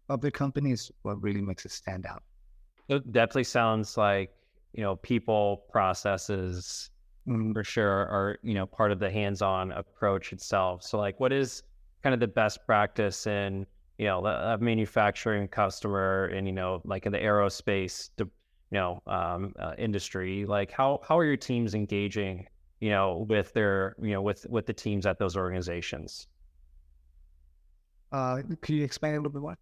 of 0.09 0.21
the 0.21 0.31
company 0.31 0.73
is 0.73 0.90
what 1.02 1.21
really 1.23 1.40
makes 1.40 1.66
us 1.66 1.73
stand 1.73 2.07
out. 2.07 2.23
It 2.88 3.12
definitely 3.12 3.45
sounds 3.45 3.97
like 3.97 4.31
you 4.73 4.83
know 4.83 4.97
people 4.97 5.64
processes 5.71 6.90
mm-hmm. 7.26 7.52
for 7.52 7.64
sure 7.64 7.90
are 7.90 8.38
you 8.43 8.55
know 8.55 8.66
part 8.66 8.93
of 8.93 9.00
the 9.00 9.11
hands-on 9.11 9.73
approach 9.73 10.33
itself. 10.33 10.83
So 10.83 10.99
like, 10.99 11.19
what 11.19 11.33
is 11.33 11.62
kind 12.02 12.14
of 12.14 12.21
the 12.21 12.28
best 12.28 12.64
practice 12.66 13.26
in 13.26 13.66
you 13.99 14.07
know 14.07 14.25
a 14.25 14.59
manufacturing 14.59 15.49
customer 15.49 16.26
and 16.26 16.47
you 16.47 16.52
know 16.52 16.83
like 16.85 17.07
in 17.07 17.12
the 17.12 17.19
aerospace 17.19 18.11
you 18.19 18.31
know 18.71 19.02
um, 19.09 19.52
uh, 19.59 19.75
industry? 19.76 20.47
Like 20.47 20.71
how 20.71 21.00
how 21.02 21.19
are 21.19 21.25
your 21.25 21.37
teams 21.37 21.75
engaging 21.75 22.47
you 22.80 22.90
know 22.90 23.26
with 23.28 23.52
their 23.52 23.97
you 24.00 24.12
know 24.12 24.23
with 24.23 24.47
with 24.49 24.66
the 24.66 24.73
teams 24.73 25.06
at 25.06 25.18
those 25.18 25.37
organizations? 25.37 26.28
Uh, 28.12 28.42
can 28.62 28.75
you 28.76 28.85
explain 28.85 29.14
a 29.14 29.16
little 29.16 29.33
bit 29.33 29.42
more? 29.42 29.56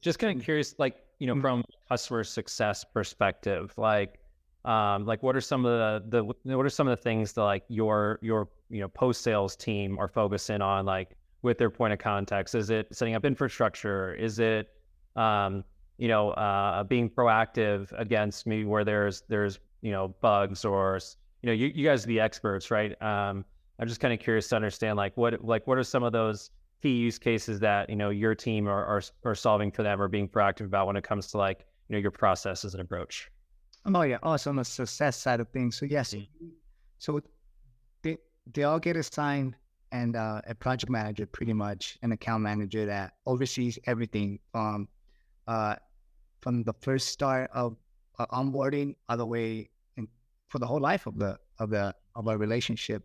Just 0.00 0.18
kind 0.18 0.38
of 0.38 0.44
curious, 0.44 0.74
like 0.78 0.96
you 1.18 1.26
know, 1.26 1.34
mm-hmm. 1.34 1.40
from 1.40 1.64
customer 1.88 2.22
success 2.22 2.84
perspective, 2.84 3.72
like, 3.76 4.18
um, 4.64 5.06
like 5.06 5.22
what 5.22 5.34
are 5.34 5.40
some 5.40 5.64
of 5.64 6.10
the, 6.10 6.34
the 6.44 6.56
what 6.56 6.66
are 6.66 6.70
some 6.70 6.86
of 6.86 6.96
the 6.96 7.02
things 7.02 7.32
that 7.32 7.42
like 7.42 7.64
your 7.68 8.18
your 8.22 8.48
you 8.68 8.80
know 8.80 8.88
post 8.88 9.22
sales 9.22 9.56
team 9.56 9.98
are 9.98 10.08
focusing 10.08 10.60
on, 10.60 10.84
like 10.84 11.16
with 11.42 11.58
their 11.58 11.70
point 11.70 11.92
of 11.92 11.98
contacts? 11.98 12.54
Is 12.54 12.70
it 12.70 12.88
setting 12.92 13.14
up 13.14 13.24
infrastructure? 13.24 14.14
Is 14.14 14.38
it 14.38 14.68
um, 15.16 15.64
you 15.96 16.08
know 16.08 16.30
uh, 16.32 16.84
being 16.84 17.08
proactive 17.08 17.90
against 17.98 18.46
maybe 18.46 18.64
where 18.64 18.84
there's 18.84 19.22
there's 19.28 19.58
you 19.80 19.92
know, 19.92 20.08
bugs 20.20 20.64
or 20.64 20.98
you 21.42 21.46
know, 21.46 21.52
you, 21.52 21.68
you 21.74 21.86
guys 21.86 22.04
are 22.04 22.08
the 22.08 22.20
experts, 22.20 22.70
right? 22.70 23.00
Um, 23.02 23.44
I'm 23.78 23.86
just 23.86 24.00
kind 24.00 24.12
of 24.12 24.20
curious 24.20 24.48
to 24.48 24.56
understand 24.56 24.96
like 24.96 25.16
what 25.16 25.44
like 25.44 25.66
what 25.66 25.78
are 25.78 25.84
some 25.84 26.02
of 26.02 26.12
those 26.12 26.50
key 26.82 26.96
use 26.96 27.18
cases 27.18 27.60
that 27.60 27.88
you 27.90 27.96
know 27.96 28.10
your 28.10 28.34
team 28.34 28.68
are, 28.68 28.84
are 28.84 29.02
are 29.24 29.34
solving 29.34 29.70
for 29.70 29.82
them 29.82 30.00
or 30.00 30.08
being 30.08 30.28
proactive 30.28 30.66
about 30.66 30.86
when 30.86 30.96
it 30.96 31.04
comes 31.04 31.28
to 31.28 31.38
like 31.38 31.64
you 31.88 31.94
know 31.94 32.00
your 32.00 32.10
processes 32.10 32.74
and 32.74 32.80
approach. 32.80 33.30
Oh 33.84 34.02
yeah, 34.02 34.18
also 34.22 34.50
on 34.50 34.56
the 34.56 34.64
success 34.64 35.16
side 35.16 35.40
of 35.40 35.48
things. 35.50 35.76
So 35.78 35.86
yes, 35.86 36.12
mm-hmm. 36.12 36.48
so 36.98 37.20
they 38.02 38.18
they 38.52 38.64
all 38.64 38.80
get 38.80 38.96
assigned 38.96 39.54
and 39.92 40.16
uh, 40.16 40.42
a 40.46 40.54
project 40.54 40.90
manager, 40.90 41.24
pretty 41.26 41.52
much 41.52 41.98
an 42.02 42.12
account 42.12 42.42
manager 42.42 42.84
that 42.86 43.14
oversees 43.26 43.78
everything 43.86 44.38
from 44.52 44.88
uh, 45.46 45.76
from 46.40 46.64
the 46.64 46.74
first 46.80 47.08
start 47.08 47.50
of 47.54 47.76
uh, 48.18 48.26
onboarding 48.26 48.96
all 49.08 49.16
the 49.16 49.26
way 49.26 49.70
for 50.48 50.58
the 50.58 50.66
whole 50.66 50.80
life 50.80 51.06
of 51.06 51.18
the 51.18 51.38
of 51.58 51.70
the 51.70 51.94
of 52.14 52.28
our 52.28 52.38
relationship 52.38 53.04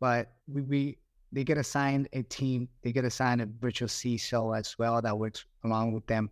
but 0.00 0.32
we, 0.48 0.62
we 0.62 0.98
they 1.32 1.44
get 1.44 1.58
assigned 1.58 2.08
a 2.12 2.22
team, 2.22 2.68
they 2.82 2.92
get 2.92 3.04
assigned 3.04 3.40
a 3.40 3.46
virtual 3.46 3.88
CISO 3.88 4.58
as 4.58 4.76
well 4.78 5.00
that 5.00 5.16
works 5.16 5.44
along 5.64 5.92
with 5.92 6.06
them 6.06 6.30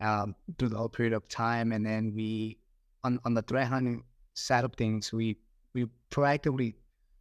um, 0.00 0.34
through 0.58 0.68
the 0.68 0.76
whole 0.76 0.88
period 0.88 1.14
of 1.14 1.26
time. 1.28 1.72
And 1.72 1.86
then 1.86 2.12
we, 2.14 2.58
on, 3.02 3.18
on 3.24 3.34
the 3.34 3.42
threat 3.42 3.68
hunting 3.68 4.04
side 4.34 4.64
of 4.64 4.74
things, 4.74 5.12
we 5.12 5.38
we 5.74 5.86
proactively 6.10 6.74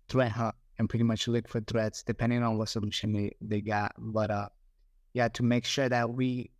threat 0.09 0.31
hunt 0.31 0.55
and 0.77 0.89
pretty 0.89 1.03
much 1.03 1.27
look 1.27 1.47
for 1.47 1.61
threats 1.61 2.03
depending 2.03 2.43
on 2.43 2.57
what 2.57 2.69
solution 2.69 3.13
they, 3.13 3.31
they 3.41 3.61
got. 3.61 3.93
But 3.97 4.31
uh, 4.31 4.49
yeah, 5.13 5.29
to 5.29 5.43
make 5.43 5.65
sure 5.65 5.87
that 5.87 6.09
we 6.09 6.51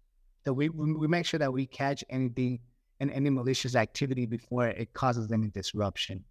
that 0.46 0.54
we 0.54 0.70
we 0.70 1.08
make 1.08 1.26
sure 1.26 1.40
that 1.40 1.52
we 1.52 1.66
catch 1.66 2.04
anything 2.10 2.60
and 3.00 3.12
any 3.12 3.30
malicious 3.30 3.75
activity 3.75 4.25
before 4.25 4.68
it 4.68 4.94
causes 4.94 5.32
any 5.32 5.48
disruption 5.48 6.24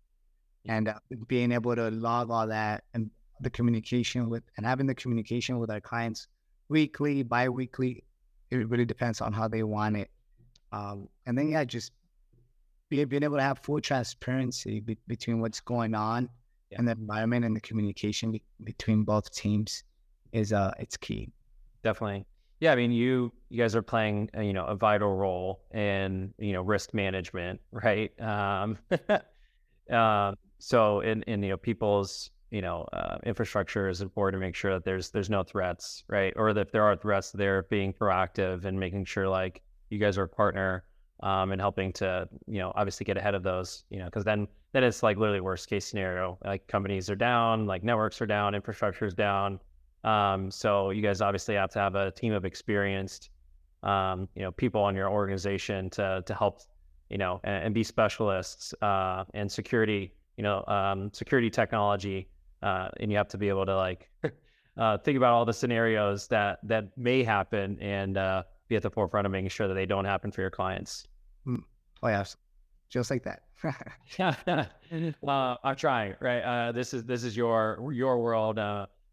and 0.67 0.89
uh, 0.89 0.95
being 1.29 1.53
able 1.53 1.75
to 1.77 1.91
log 1.91 2.31
all 2.31 2.47
that 2.47 2.85
and 2.95 3.11
the 3.41 3.51
communication 3.51 4.31
with 4.31 4.43
and 4.57 4.65
having 4.65 4.87
the 4.87 4.95
communication 4.95 5.59
with 5.59 5.71
our 5.71 5.81
clients 5.81 6.29
weekly, 6.69 7.23
bi-weekly. 7.23 8.05
It 8.51 8.69
really 8.69 8.85
depends 8.85 9.21
on 9.21 9.33
how 9.33 9.49
they 9.49 9.63
want 9.63 9.97
it. 9.97 10.11
Um, 10.73 11.09
and 11.27 11.37
then 11.37 11.51
yeah, 11.51 11.65
just 11.65 11.93
being, 12.89 13.07
being 13.09 13.23
able 13.23 13.37
to 13.37 13.43
have 13.43 13.59
full 13.59 13.81
transparency 13.81 14.81
be, 14.81 14.97
between 15.07 15.41
what's 15.41 15.61
going 15.61 15.95
on 15.95 16.29
yeah. 16.71 16.79
and 16.79 16.89
the 16.89 16.93
environment 16.93 17.45
and 17.45 17.55
the 17.55 17.61
communication 17.61 18.33
be, 18.33 18.43
between 18.63 19.03
both 19.03 19.31
teams 19.33 19.85
is 20.33 20.53
uh 20.53 20.73
it's 20.79 20.97
key. 20.97 21.31
Definitely. 21.83 22.27
Yeah, 22.65 22.73
I 22.73 22.77
mean, 22.77 22.93
you 22.93 23.31
you 23.51 23.59
guys 23.59 23.77
are 23.77 23.83
playing 23.83 24.31
uh, 24.35 24.41
you 24.41 24.55
know 24.55 24.65
a 24.65 24.75
vital 24.75 25.15
role 25.15 25.61
in 25.75 26.33
you 26.39 26.55
know 26.55 26.63
risk 26.63 26.95
management, 26.95 27.61
right? 27.73 28.11
Um, 28.19 28.79
uh, 29.93 30.33
so 30.61 31.01
in 31.01 31.23
in 31.25 31.43
you 31.43 31.51
know 31.51 31.59
people's 31.59 32.31
you 32.51 32.63
know 32.63 32.89
uh, 32.95 33.19
infrastructure 33.27 33.91
is 33.91 34.01
important 34.01 34.41
to 34.41 34.47
make 34.47 34.55
sure 34.55 34.73
that 34.73 34.83
there's 34.83 35.11
there's 35.11 35.29
no 35.29 35.43
threats, 35.43 36.05
right? 36.09 36.33
Or 36.37 36.55
that 36.55 36.61
if 36.63 36.73
there 36.73 36.85
are 36.85 36.97
threats, 36.97 37.33
they're 37.33 37.65
being 37.65 37.93
proactive 37.93 38.65
and 38.65 38.81
making 38.81 39.05
sure 39.05 39.29
like 39.29 39.61
you 39.91 39.99
guys 39.99 40.17
are 40.17 40.23
a 40.23 40.29
partner 40.29 40.85
um, 41.23 41.53
and 41.53 41.61
helping 41.61 41.93
to 41.95 42.27
you 42.47 42.61
know 42.61 42.73
obviously 42.77 43.05
get 43.05 43.19
ahead 43.19 43.35
of 43.35 43.43
those, 43.43 43.85
you 43.91 43.99
know, 43.99 44.07
because 44.07 44.25
then 44.25 44.49
then 44.73 44.85
it's 44.85 45.03
like 45.03 45.19
literally 45.19 45.43
worst 45.43 45.69
case 45.69 45.85
scenario. 45.85 46.39
Like 46.43 46.67
companies 46.67 47.11
are 47.11 47.15
down, 47.15 47.67
like 47.67 47.85
networks 47.85 48.23
are 48.23 48.27
down, 48.27 48.55
infrastructure 48.55 49.05
is 49.05 49.13
down. 49.13 49.61
Um, 50.05 50.51
so 50.51 50.91
you 50.91 51.03
guys 51.03 51.21
obviously 51.21 51.55
have 51.55 51.71
to 51.71 51.79
have 51.79 51.95
a 51.95 52.11
team 52.11 52.33
of 52.33 52.45
experienced, 52.45 53.31
um, 53.83 54.29
you 54.35 54.43
know, 54.43 54.53
people 54.53 54.83
on 54.83 54.95
your 54.95 55.11
organization 55.11 55.91
to 55.91 56.23
to 56.27 56.35
help, 56.35 56.61
you 57.11 57.19
know, 57.19 57.41
and, 57.45 57.67
and 57.67 57.75
be 57.75 57.83
specialists 57.83 58.75
uh, 58.83 59.25
and 59.35 59.51
security 59.51 60.13
you 60.37 60.43
know, 60.43 60.65
um, 60.67 61.11
security 61.13 61.51
technology, 61.51 62.29
uh, 62.63 62.89
and 63.01 63.11
you 63.11 63.17
have 63.17 63.29
to 63.29 63.39
be 63.39 63.49
able 63.49 63.67
to 63.67 63.77
like 63.77 64.11
uh, 64.77 64.99
think 64.99 65.17
about 65.17 65.33
all 65.33 65.45
the 65.45 65.53
scenarios 65.53 66.27
that 66.29 66.59
that 66.65 66.97
may 66.97 67.23
happen 67.23 67.79
and 67.81 68.17
uh, 68.17 68.43
be 68.69 68.77
at 68.77 68.83
the 68.83 68.91
forefront 68.91 69.27
of 69.27 69.33
making 69.33 69.49
sure 69.49 69.69
that 69.69 69.75
they 69.75 69.87
don't 69.87 70.05
happen 70.05 70.31
for 70.31 70.41
your 70.41 70.51
clients. 70.51 71.07
Mm. 71.47 71.63
Oh 72.03 72.09
yes, 72.09 72.37
just 72.89 73.11
like 73.11 73.23
that. 73.25 73.43
yeah, 74.19 74.35
uh, 75.27 75.57
I'm 75.63 75.77
trying. 75.77 76.15
Right, 76.21 76.41
uh, 76.41 76.73
this 76.73 76.95
is 76.95 77.05
this 77.05 77.25
is 77.25 77.37
your 77.37 77.93
your 77.93 78.19
world. 78.21 78.59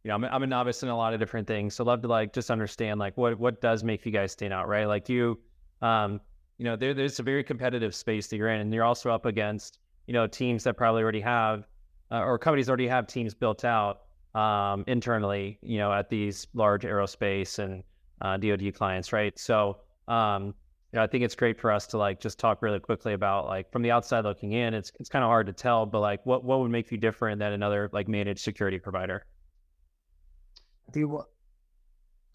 You 0.04 0.10
know, 0.10 0.16
I'm, 0.16 0.24
I'm 0.26 0.44
a 0.44 0.48
novice 0.48 0.84
in 0.84 0.90
a 0.90 0.98
lot 0.98 1.14
of 1.14 1.20
different 1.20 1.48
things, 1.48 1.76
so 1.76 1.84
love 1.84 2.02
to 2.02 2.08
like 2.08 2.34
just 2.34 2.50
understand 2.50 3.00
like 3.00 3.18
what 3.18 3.38
what 3.40 3.62
does 3.62 3.84
make 3.84 4.06
you 4.06 4.12
guys 4.12 4.32
stand 4.32 4.54
out, 4.54 4.68
right? 4.68 4.86
Like 4.86 5.10
you, 5.10 5.40
um, 5.82 6.20
you 6.58 6.66
know, 6.66 6.76
there, 6.76 6.94
there's 6.94 7.20
a 7.20 7.24
very 7.24 7.44
competitive 7.44 7.94
space 7.94 8.28
that 8.28 8.38
you're 8.38 8.50
in, 8.50 8.62
and 8.62 8.74
you're 8.74 8.84
also 8.84 9.12
up 9.12 9.26
against 9.26 9.80
you 10.08 10.14
know 10.14 10.28
teams 10.28 10.64
that 10.64 10.76
probably 10.76 11.04
already 11.04 11.22
have 11.22 11.68
uh, 12.12 12.24
or 12.24 12.38
companies 12.38 12.70
already 12.70 12.88
have 12.88 13.08
teams 13.08 13.34
built 13.34 13.64
out 13.64 14.02
um, 14.36 14.84
internally, 14.88 15.58
you 15.62 15.78
know, 15.78 15.92
at 15.92 16.10
these 16.10 16.48
large 16.54 16.84
aerospace 16.84 17.60
and 17.60 17.84
uh, 18.22 18.38
DoD 18.38 18.74
clients, 18.74 19.14
right? 19.14 19.38
So, 19.40 19.78
um, 20.08 20.48
you 20.92 20.98
know, 20.98 21.04
I 21.04 21.08
think 21.08 21.24
it's 21.24 21.36
great 21.36 21.60
for 21.60 21.72
us 21.72 21.88
to 21.88 21.98
like 21.98 22.20
just 22.20 22.38
talk 22.38 22.62
really 22.62 22.80
quickly 22.80 23.14
about 23.14 23.46
like 23.46 23.72
from 23.72 23.82
the 23.82 23.92
outside 23.92 24.26
looking 24.26 24.52
in. 24.52 24.74
It's 24.74 24.92
it's 25.00 25.10
kind 25.10 25.24
of 25.24 25.30
hard 25.30 25.48
to 25.48 25.54
tell, 25.54 25.86
but 25.86 26.02
like 26.02 26.26
what 26.26 26.44
what 26.44 26.60
would 26.60 26.72
make 26.72 26.92
you 26.92 26.98
different 26.98 27.40
than 27.40 27.54
another 27.54 27.90
like 27.94 28.08
managed 28.08 28.42
security 28.42 28.78
provider? 28.78 29.26
I 30.92 30.94
think 30.94 31.10
what 31.10 31.28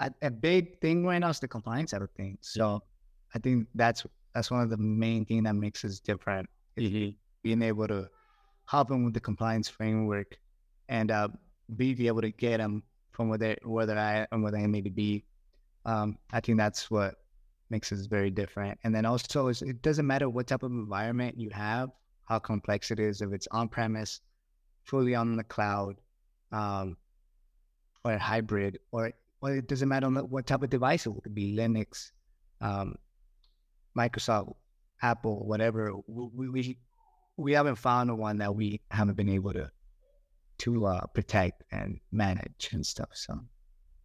a, 0.01 0.11
a 0.23 0.31
big 0.31 0.81
thing 0.81 1.07
right 1.07 1.19
now 1.19 1.29
is 1.29 1.41
the 1.41 1.49
compliance 1.49 1.91
side 1.91 2.03
of 2.03 2.11
things. 2.17 2.39
So 2.41 2.83
I 3.35 3.39
think 3.39 3.69
that's 3.75 4.07
that's 4.35 4.51
one 4.51 4.63
of 4.63 4.71
the 4.71 4.77
main 4.77 5.25
thing 5.25 5.43
that 5.45 5.55
makes 5.55 5.85
us 5.85 6.01
different. 6.01 6.49
Mm-hmm 6.79 7.11
being 7.47 7.63
able 7.63 7.87
to 7.87 8.09
help 8.65 8.89
them 8.89 9.05
with 9.05 9.15
the 9.15 9.21
compliance 9.21 9.69
framework 9.69 10.37
and 10.89 11.13
uh, 11.13 11.29
be, 11.77 11.95
be 11.95 12.09
able 12.09 12.21
to 12.21 12.33
get 12.33 12.57
them 12.57 12.83
from 13.13 13.29
where 13.29 13.39
they 13.39 13.57
where 13.63 13.87
they're 13.87 13.97
at 13.97 14.29
and 14.33 14.43
where 14.43 14.51
they 14.51 14.67
need 14.67 14.83
to 14.83 14.91
be. 14.91 15.25
Um, 15.85 16.19
I 16.33 16.41
think 16.41 16.59
that's 16.59 16.91
what 16.91 17.15
makes 17.71 17.93
us 17.93 18.07
very 18.07 18.31
different. 18.31 18.81
And 18.83 18.93
then 18.93 19.07
also, 19.07 19.47
it 19.47 19.81
doesn't 19.81 20.09
matter 20.09 20.29
what 20.29 20.49
type 20.49 20.65
of 20.65 20.73
environment 20.73 21.39
you 21.39 21.51
have, 21.51 21.91
how 22.25 22.41
complex 22.41 22.91
it 22.91 22.99
is, 22.99 23.23
if 23.23 23.33
it's 23.33 23.47
on 23.53 23.69
premise, 23.69 24.21
fully 24.83 25.15
on 25.15 25.37
the 25.37 25.45
cloud, 25.45 25.95
um, 26.51 26.97
or 28.07 28.19
hybrid, 28.19 28.79
or 28.93 29.13
or 29.43 29.57
it 29.57 29.69
doesn't 29.69 29.89
matter 29.89 30.09
what 30.09 30.47
type 30.47 30.63
of 30.63 30.71
device 30.71 31.07
it 31.07 31.11
would 31.11 31.35
be, 31.35 31.57
Linux, 31.57 32.13
um, 32.61 32.95
Microsoft, 33.97 34.55
Apple, 35.03 35.47
whatever. 35.47 35.93
We, 36.07 36.49
we 36.49 36.79
we 37.37 37.53
haven't 37.53 37.77
found 37.77 38.17
one 38.17 38.39
that 38.39 38.55
we 38.55 38.81
haven't 38.91 39.17
been 39.17 39.29
able 39.29 39.53
to 39.53 39.71
to 40.59 40.87
uh, 40.87 41.07
protect 41.07 41.65
and 41.71 42.01
manage 42.13 42.71
and 42.73 42.85
stuff. 42.85 43.11
So. 43.13 43.41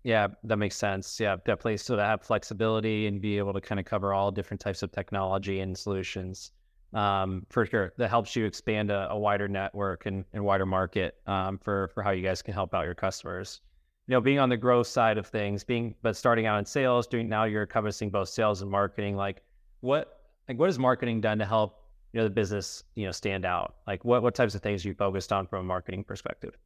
Yeah, 0.03 0.27
that 0.45 0.57
makes 0.57 0.75
sense. 0.75 1.19
Yeah, 1.19 1.35
definitely. 1.45 1.77
So 1.77 1.95
to 1.95 2.03
have 2.03 2.23
flexibility 2.23 3.05
and 3.05 3.21
be 3.21 3.37
able 3.37 3.53
to 3.53 3.61
kind 3.61 3.79
of 3.79 3.85
cover 3.85 4.13
all 4.13 4.31
different 4.31 4.59
types 4.59 4.81
of 4.81 4.91
technology 4.91 5.59
and 5.59 5.77
solutions, 5.77 6.51
um, 6.93 7.45
for 7.49 7.67
sure, 7.67 7.93
that 7.97 8.09
helps 8.09 8.35
you 8.35 8.45
expand 8.45 8.89
a, 8.89 9.11
a 9.11 9.17
wider 9.17 9.47
network 9.47 10.07
and, 10.07 10.25
and 10.33 10.43
wider 10.43 10.65
market 10.65 11.17
um, 11.27 11.59
for 11.59 11.89
for 11.93 12.01
how 12.03 12.09
you 12.11 12.23
guys 12.23 12.41
can 12.41 12.53
help 12.53 12.73
out 12.73 12.85
your 12.85 12.95
customers. 12.95 13.61
You 14.07 14.13
know, 14.13 14.21
being 14.21 14.39
on 14.39 14.49
the 14.49 14.57
growth 14.57 14.87
side 14.87 15.17
of 15.17 15.27
things, 15.27 15.63
being 15.63 15.95
but 16.01 16.15
starting 16.15 16.45
out 16.45 16.59
in 16.59 16.65
sales, 16.65 17.07
doing 17.07 17.29
now 17.29 17.45
you're 17.45 17.65
covering 17.65 18.09
both 18.09 18.29
sales 18.29 18.61
and 18.61 18.69
marketing. 18.69 19.15
Like, 19.15 19.41
what 19.81 20.21
like 20.47 20.59
what 20.59 20.67
has 20.67 20.79
marketing 20.79 21.21
done 21.21 21.39
to 21.39 21.45
help 21.45 21.83
you 22.13 22.19
know 22.19 22.23
the 22.25 22.29
business 22.29 22.83
you 22.95 23.05
know 23.05 23.11
stand 23.11 23.45
out? 23.45 23.75
Like 23.87 24.03
what 24.03 24.21
what 24.23 24.35
types 24.35 24.55
of 24.55 24.61
things 24.61 24.83
are 24.85 24.89
you 24.89 24.95
focused 24.95 25.31
on 25.31 25.47
from 25.47 25.59
a 25.59 25.63
marketing 25.63 26.03
perspective? 26.03 26.57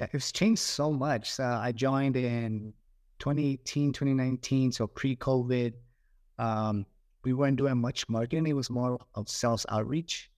It's 0.00 0.32
changed 0.32 0.62
so 0.62 0.92
much. 0.92 1.32
So 1.32 1.44
I 1.44 1.72
joined 1.72 2.16
in 2.16 2.72
2018, 3.18 3.92
2019, 3.92 4.72
so 4.72 4.86
pre-COVID. 4.86 5.74
Um, 6.38 6.86
we 7.24 7.32
weren't 7.32 7.56
doing 7.56 7.76
much 7.78 8.08
marketing. 8.08 8.46
It 8.46 8.52
was 8.52 8.70
more 8.70 8.98
of 9.14 9.28
sales 9.28 9.66
outreach. 9.68 10.30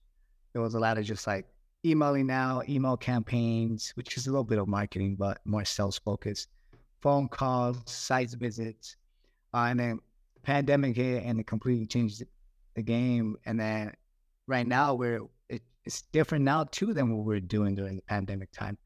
There 0.53 0.61
was 0.61 0.73
a 0.73 0.79
lot 0.79 0.97
of 0.97 1.05
just 1.05 1.27
like 1.27 1.45
emailing 1.85 2.27
now, 2.27 2.61
email 2.69 2.97
campaigns, 2.97 3.91
which 3.95 4.17
is 4.17 4.27
a 4.27 4.31
little 4.31 4.43
bit 4.43 4.59
of 4.59 4.67
marketing, 4.67 5.15
but 5.15 5.39
more 5.45 5.65
sales 5.65 5.97
focused. 5.97 6.49
Phone 7.01 7.27
calls, 7.27 7.77
site 7.85 8.31
visits, 8.31 8.95
uh, 9.53 9.67
and 9.69 9.79
then 9.79 9.99
the 10.35 10.41
pandemic 10.41 10.95
hit 10.95 11.23
and 11.23 11.39
it 11.39 11.47
completely 11.47 11.85
changed 11.85 12.23
the 12.75 12.81
game. 12.81 13.37
And 13.45 13.59
then 13.59 13.93
right 14.47 14.67
now 14.67 14.93
we're 14.93 15.21
it, 15.49 15.63
it's 15.83 16.03
different 16.11 16.45
now 16.45 16.65
too 16.65 16.93
than 16.93 17.15
what 17.15 17.25
we 17.25 17.37
are 17.37 17.39
doing 17.39 17.75
during 17.75 17.95
the 17.95 18.03
pandemic 18.03 18.51
time. 18.51 18.77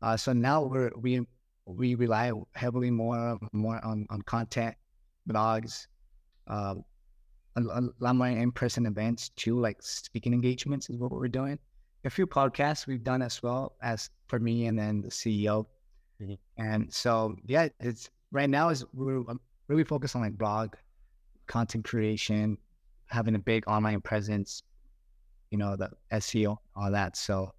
Uh, 0.00 0.16
so 0.16 0.32
now 0.32 0.62
we're 0.62 0.92
we 0.96 1.26
we 1.64 1.96
rely 1.96 2.30
heavily 2.54 2.90
more 2.90 3.38
more 3.52 3.84
on, 3.84 4.06
on 4.10 4.22
content, 4.22 4.76
blogs, 5.28 5.88
uh, 6.46 6.76
a, 7.56 7.60
a, 7.60 7.82
lot 7.98 8.14
more 8.14 8.28
in-person 8.28 8.86
events 8.86 9.30
too, 9.30 9.58
like 9.58 9.82
speaking 9.82 10.32
engagements 10.32 10.88
is 10.88 10.96
what 10.96 11.10
we're 11.10 11.26
doing. 11.28 11.58
A 12.06 12.10
few 12.10 12.26
podcasts 12.26 12.86
we've 12.86 13.02
done 13.02 13.20
as 13.20 13.42
well 13.42 13.74
as 13.82 14.10
for 14.28 14.38
me 14.38 14.66
and 14.66 14.78
then 14.78 15.02
the 15.02 15.08
CEO. 15.08 15.66
Mm-hmm. 16.22 16.34
And 16.56 16.92
so 16.92 17.36
yeah, 17.44 17.68
it's 17.80 18.10
right 18.30 18.48
now 18.48 18.68
is 18.68 18.84
we're 18.94 19.24
really 19.68 19.84
focused 19.84 20.14
on 20.14 20.22
like 20.22 20.38
blog 20.38 20.74
content 21.48 21.84
creation, 21.84 22.58
having 23.06 23.34
a 23.34 23.38
big 23.40 23.66
online 23.66 24.00
presence, 24.00 24.62
you 25.50 25.58
know, 25.58 25.74
the 25.76 25.90
SEO, 26.12 26.56
all 26.76 26.90
that. 26.92 27.16
So 27.16 27.52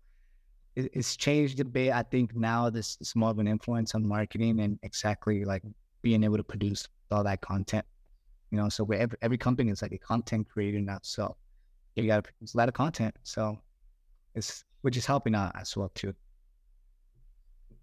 it, 0.77 0.91
it's 0.93 1.17
changed 1.17 1.59
a 1.59 1.65
bit. 1.65 1.91
I 1.91 2.03
think 2.03 2.35
now 2.35 2.69
this 2.69 2.97
is 3.01 3.15
more 3.15 3.31
of 3.31 3.39
an 3.39 3.47
influence 3.47 3.95
on 3.95 4.07
marketing 4.07 4.59
and 4.61 4.79
exactly 4.83 5.43
like 5.43 5.63
being 6.01 6.23
able 6.23 6.37
to 6.37 6.43
produce 6.43 6.87
all 7.11 7.23
that 7.23 7.41
content. 7.41 7.85
You 8.51 8.59
know, 8.59 8.69
so 8.69 8.85
every, 8.85 9.17
every 9.21 9.37
company 9.37 9.71
is 9.71 9.81
like 9.81 9.91
a 9.91 9.97
content 9.97 10.47
creator 10.47 10.79
now. 10.79 10.99
So 11.01 11.35
you 11.95 12.07
got 12.07 12.17
to 12.17 12.21
produce 12.21 12.53
a 12.53 12.57
lot 12.57 12.69
of 12.69 12.73
content. 12.75 13.15
So 13.23 13.57
it's 14.37 14.63
which 14.81 14.95
is 14.95 15.05
helping 15.05 15.35
out 15.35 15.51
as 15.59 15.75
well 15.75 15.91
too. 15.95 16.13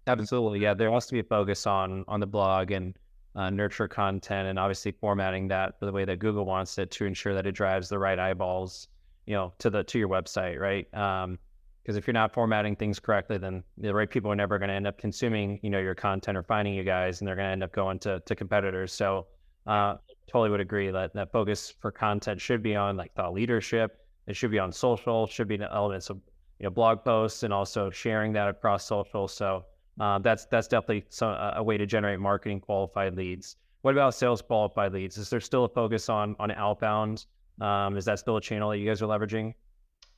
Absolutely, 0.07 0.59
yeah. 0.59 0.73
There 0.73 0.91
has 0.91 1.07
to 1.07 1.13
be 1.13 1.19
a 1.19 1.23
focus 1.23 1.67
on 1.67 2.05
on 2.07 2.19
the 2.19 2.27
blog 2.27 2.71
and 2.71 2.95
uh, 3.35 3.49
nurture 3.49 3.87
content, 3.87 4.47
and 4.47 4.57
obviously 4.57 4.91
formatting 4.91 5.47
that 5.49 5.79
the 5.79 5.91
way 5.91 6.05
that 6.05 6.19
Google 6.19 6.45
wants 6.45 6.77
it 6.77 6.91
to 6.91 7.05
ensure 7.05 7.33
that 7.33 7.45
it 7.45 7.51
drives 7.51 7.89
the 7.89 7.99
right 7.99 8.17
eyeballs, 8.17 8.87
you 9.25 9.33
know, 9.33 9.53
to 9.59 9.69
the 9.69 9.83
to 9.83 9.99
your 9.99 10.09
website, 10.09 10.59
right? 10.59 10.91
Um, 10.93 11.37
because 11.83 11.97
if 11.97 12.07
you're 12.07 12.15
not 12.15 12.33
formatting 12.33 12.75
things 12.75 12.99
correctly, 12.99 13.37
then 13.37 13.63
the 13.77 13.93
right 13.93 14.09
people 14.09 14.31
are 14.31 14.35
never 14.35 14.57
going 14.57 14.69
to 14.69 14.73
end 14.73 14.87
up 14.87 14.97
consuming, 14.97 15.59
you 15.61 15.69
know, 15.69 15.77
your 15.77 15.93
content 15.93 16.35
or 16.35 16.41
finding 16.41 16.73
you 16.73 16.83
guys, 16.83 17.21
and 17.21 17.27
they're 17.27 17.35
going 17.35 17.45
to 17.45 17.51
end 17.51 17.63
up 17.63 17.73
going 17.73 17.99
to 17.99 18.19
to 18.25 18.35
competitors. 18.35 18.91
So, 18.91 19.27
uh, 19.67 19.95
totally 20.27 20.49
would 20.49 20.61
agree 20.61 20.89
that 20.89 21.13
that 21.13 21.31
focus 21.31 21.73
for 21.79 21.91
content 21.91 22.41
should 22.41 22.63
be 22.63 22.75
on 22.75 22.97
like 22.97 23.13
thought 23.13 23.33
leadership. 23.33 23.99
It 24.27 24.35
should 24.35 24.49
be 24.49 24.57
on 24.57 24.71
social. 24.71 25.27
Should 25.27 25.47
be 25.47 25.59
elements 25.61 26.09
of 26.09 26.19
you 26.59 26.63
know 26.65 26.69
blog 26.69 27.03
posts 27.03 27.43
and 27.43 27.53
also 27.53 27.89
sharing 27.89 28.33
that 28.33 28.47
across 28.47 28.85
social. 28.85 29.27
So 29.27 29.65
uh, 29.99 30.19
that's 30.19 30.45
that's 30.45 30.67
definitely 30.67 31.05
some, 31.09 31.35
a 31.55 31.63
way 31.63 31.77
to 31.77 31.85
generate 31.85 32.19
marketing 32.19 32.59
qualified 32.59 33.15
leads. 33.15 33.57
What 33.81 33.93
about 33.93 34.15
sales 34.15 34.41
qualified 34.41 34.93
leads? 34.93 35.17
Is 35.17 35.29
there 35.29 35.39
still 35.39 35.65
a 35.65 35.69
focus 35.69 36.09
on 36.09 36.35
on 36.39 36.51
outbound? 36.51 37.25
Um, 37.61 37.97
is 37.97 38.05
that 38.05 38.19
still 38.19 38.37
a 38.37 38.41
channel 38.41 38.69
that 38.71 38.77
you 38.79 38.87
guys 38.87 39.01
are 39.01 39.07
leveraging? 39.07 39.53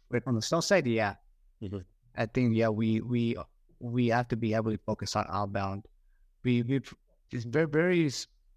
But 0.09 0.23
on 0.25 0.35
the 0.35 0.41
sales 0.41 0.65
side, 0.65 0.87
yeah, 0.87 1.15
mm-hmm. 1.61 1.79
I 2.15 2.25
think 2.25 2.55
yeah 2.55 2.69
we 2.69 3.01
we 3.01 3.35
we 3.79 4.07
have 4.07 4.27
to 4.29 4.35
be 4.35 4.51
heavily 4.51 4.77
focused 4.85 5.15
on 5.15 5.25
outbound. 5.29 5.85
We 6.43 6.63
we 6.63 6.81
it's 7.31 7.43
very 7.43 7.67
very 7.67 8.09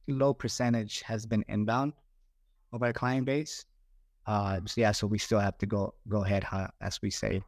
low 0.09 0.33
percentage 0.33 1.03
has 1.03 1.27
been 1.27 1.45
inbound 1.49 1.93
of 2.73 2.83
our 2.83 2.93
client 2.93 3.27
base. 3.27 3.65
Uh, 4.27 4.61
so 4.65 4.81
yeah, 4.81 4.93
so 4.93 5.07
we 5.07 5.19
still 5.19 5.41
have 5.41 5.59
to 5.59 5.67
go 5.67 5.95
go 6.09 6.25
ahead, 6.25 6.45
huh, 6.45 6.69
as 6.81 7.01
we 7.03 7.11
say. 7.11 7.43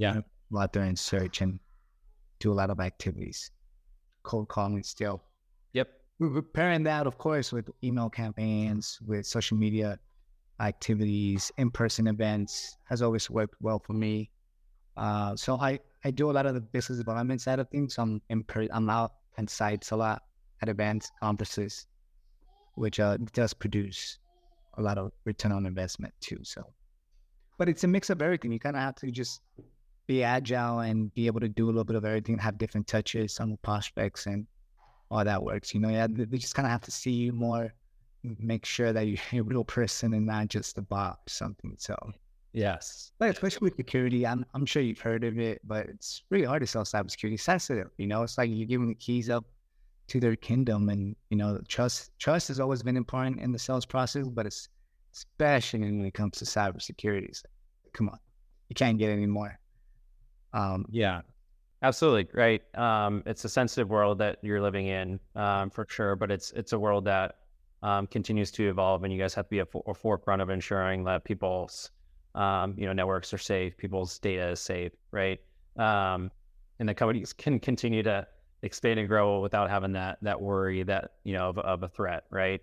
Yeah, 0.00 0.22
out 0.58 0.72
there 0.72 0.82
and 0.84 0.98
search 0.98 1.42
and 1.42 1.60
do 2.38 2.52
a 2.52 2.54
lot 2.54 2.70
of 2.70 2.80
activities, 2.80 3.50
cold 4.22 4.48
calling 4.48 4.82
still. 4.82 5.22
Yep. 5.74 5.88
We're 6.18 6.42
pairing 6.42 6.84
that, 6.84 7.06
of 7.06 7.18
course, 7.18 7.52
with 7.52 7.68
email 7.84 8.08
campaigns, 8.08 8.98
with 9.06 9.26
social 9.26 9.56
media 9.56 9.98
activities, 10.60 11.52
in-person 11.56 12.06
events 12.06 12.76
has 12.84 13.02
always 13.02 13.30
worked 13.30 13.54
well 13.60 13.78
for 13.78 13.92
me. 13.94 14.30
Uh, 14.96 15.36
so 15.36 15.56
I, 15.56 15.78
I 16.04 16.10
do 16.10 16.30
a 16.30 16.32
lot 16.32 16.46
of 16.46 16.54
the 16.54 16.60
business 16.60 16.98
development 16.98 17.40
side 17.40 17.58
of 17.58 17.68
things. 17.70 17.98
I'm 17.98 18.20
in 18.28 18.42
per- 18.44 18.68
I'm 18.70 18.90
out 18.90 19.12
on 19.38 19.46
sites 19.48 19.90
a 19.92 19.96
lot 19.96 20.22
at 20.62 20.68
events, 20.68 21.10
conferences, 21.20 21.86
which 22.74 23.00
uh, 23.00 23.16
does 23.32 23.54
produce 23.54 24.18
a 24.78 24.82
lot 24.82 24.98
of 24.98 25.12
return 25.24 25.52
on 25.52 25.66
investment 25.66 26.12
too. 26.20 26.38
So, 26.42 26.62
but 27.58 27.68
it's 27.68 27.84
a 27.84 27.88
mix 27.88 28.10
of 28.10 28.20
everything. 28.20 28.52
You 28.52 28.60
kind 28.60 28.76
of 28.76 28.82
have 28.82 28.96
to 28.96 29.10
just 29.10 29.40
be 30.10 30.24
agile 30.24 30.80
and 30.80 31.14
be 31.14 31.28
able 31.28 31.38
to 31.38 31.48
do 31.48 31.66
a 31.66 31.70
little 31.70 31.84
bit 31.84 31.94
of 31.94 32.04
everything, 32.04 32.36
have 32.36 32.58
different 32.58 32.88
touches 32.88 33.38
on 33.38 33.48
the 33.48 33.56
prospects 33.58 34.26
and 34.26 34.44
all 35.08 35.24
that 35.24 35.40
works. 35.40 35.72
You 35.72 35.78
know, 35.78 35.88
yeah, 35.88 36.08
they 36.10 36.36
just 36.36 36.56
kind 36.56 36.66
of 36.66 36.72
have 36.72 36.80
to 36.82 36.90
see 36.90 37.12
you 37.12 37.32
more, 37.32 37.72
make 38.24 38.66
sure 38.66 38.92
that 38.92 39.06
you're 39.06 39.18
a 39.32 39.42
real 39.42 39.62
person 39.62 40.14
and 40.14 40.26
not 40.26 40.48
just 40.48 40.76
a 40.78 40.82
bot 40.82 41.20
or 41.28 41.30
something. 41.30 41.76
So, 41.78 41.94
yes, 42.52 43.12
like 43.20 43.30
especially 43.30 43.66
with 43.66 43.76
security, 43.76 44.26
I'm 44.26 44.44
I'm 44.52 44.66
sure 44.66 44.82
you've 44.82 44.98
heard 44.98 45.22
of 45.22 45.38
it, 45.38 45.60
but 45.62 45.86
it's 45.86 46.24
really 46.28 46.44
hard 46.44 46.62
to 46.62 46.66
sell 46.66 46.82
cybersecurity. 46.82 47.38
sensitive, 47.38 47.90
you 47.96 48.08
know. 48.08 48.24
It's 48.24 48.36
like 48.36 48.50
you're 48.52 48.66
giving 48.66 48.88
the 48.88 48.96
keys 48.96 49.30
up 49.30 49.44
to 50.08 50.18
their 50.18 50.34
kingdom, 50.34 50.88
and 50.88 51.14
you 51.28 51.36
know, 51.36 51.60
trust 51.68 52.10
trust 52.18 52.48
has 52.48 52.58
always 52.58 52.82
been 52.82 52.96
important 52.96 53.38
in 53.38 53.52
the 53.52 53.60
sales 53.60 53.86
process, 53.86 54.26
but 54.26 54.44
it's 54.44 54.68
especially 55.14 55.82
when 55.82 56.04
it 56.04 56.14
comes 56.14 56.38
to 56.38 56.44
cybersecurity. 56.44 57.36
So, 57.36 57.48
come 57.92 58.08
on, 58.08 58.18
you 58.68 58.74
can't 58.74 58.98
get 58.98 59.10
any 59.10 59.26
more. 59.26 59.59
Um, 60.52 60.86
yeah, 60.90 61.22
absolutely. 61.82 62.28
Right. 62.34 62.62
Um, 62.76 63.22
it's 63.26 63.44
a 63.44 63.48
sensitive 63.48 63.90
world 63.90 64.18
that 64.18 64.38
you're 64.42 64.60
living 64.62 64.86
in 64.86 65.20
um, 65.36 65.70
for 65.70 65.86
sure, 65.88 66.16
but 66.16 66.30
it's 66.30 66.50
it's 66.52 66.72
a 66.72 66.78
world 66.78 67.04
that 67.06 67.36
um, 67.82 68.06
continues 68.06 68.50
to 68.52 68.68
evolve, 68.68 69.04
and 69.04 69.12
you 69.12 69.18
guys 69.18 69.34
have 69.34 69.46
to 69.46 69.50
be 69.50 69.60
at 69.60 69.68
a 69.86 69.94
forefront 69.94 70.42
of 70.42 70.50
ensuring 70.50 71.04
that 71.04 71.24
people's 71.24 71.90
um, 72.34 72.74
you 72.76 72.86
know 72.86 72.92
networks 72.92 73.32
are 73.34 73.38
safe, 73.38 73.76
people's 73.76 74.18
data 74.18 74.50
is 74.50 74.60
safe, 74.60 74.92
right? 75.12 75.40
Um, 75.76 76.30
and 76.78 76.88
the 76.88 76.94
companies 76.94 77.32
can 77.32 77.58
continue 77.60 78.02
to 78.02 78.26
expand 78.62 78.98
and 79.00 79.08
grow 79.08 79.40
without 79.40 79.70
having 79.70 79.92
that 79.92 80.18
that 80.22 80.40
worry 80.40 80.82
that 80.84 81.12
you 81.24 81.32
know 81.34 81.50
of, 81.50 81.58
of 81.58 81.82
a 81.82 81.88
threat, 81.88 82.24
right? 82.30 82.60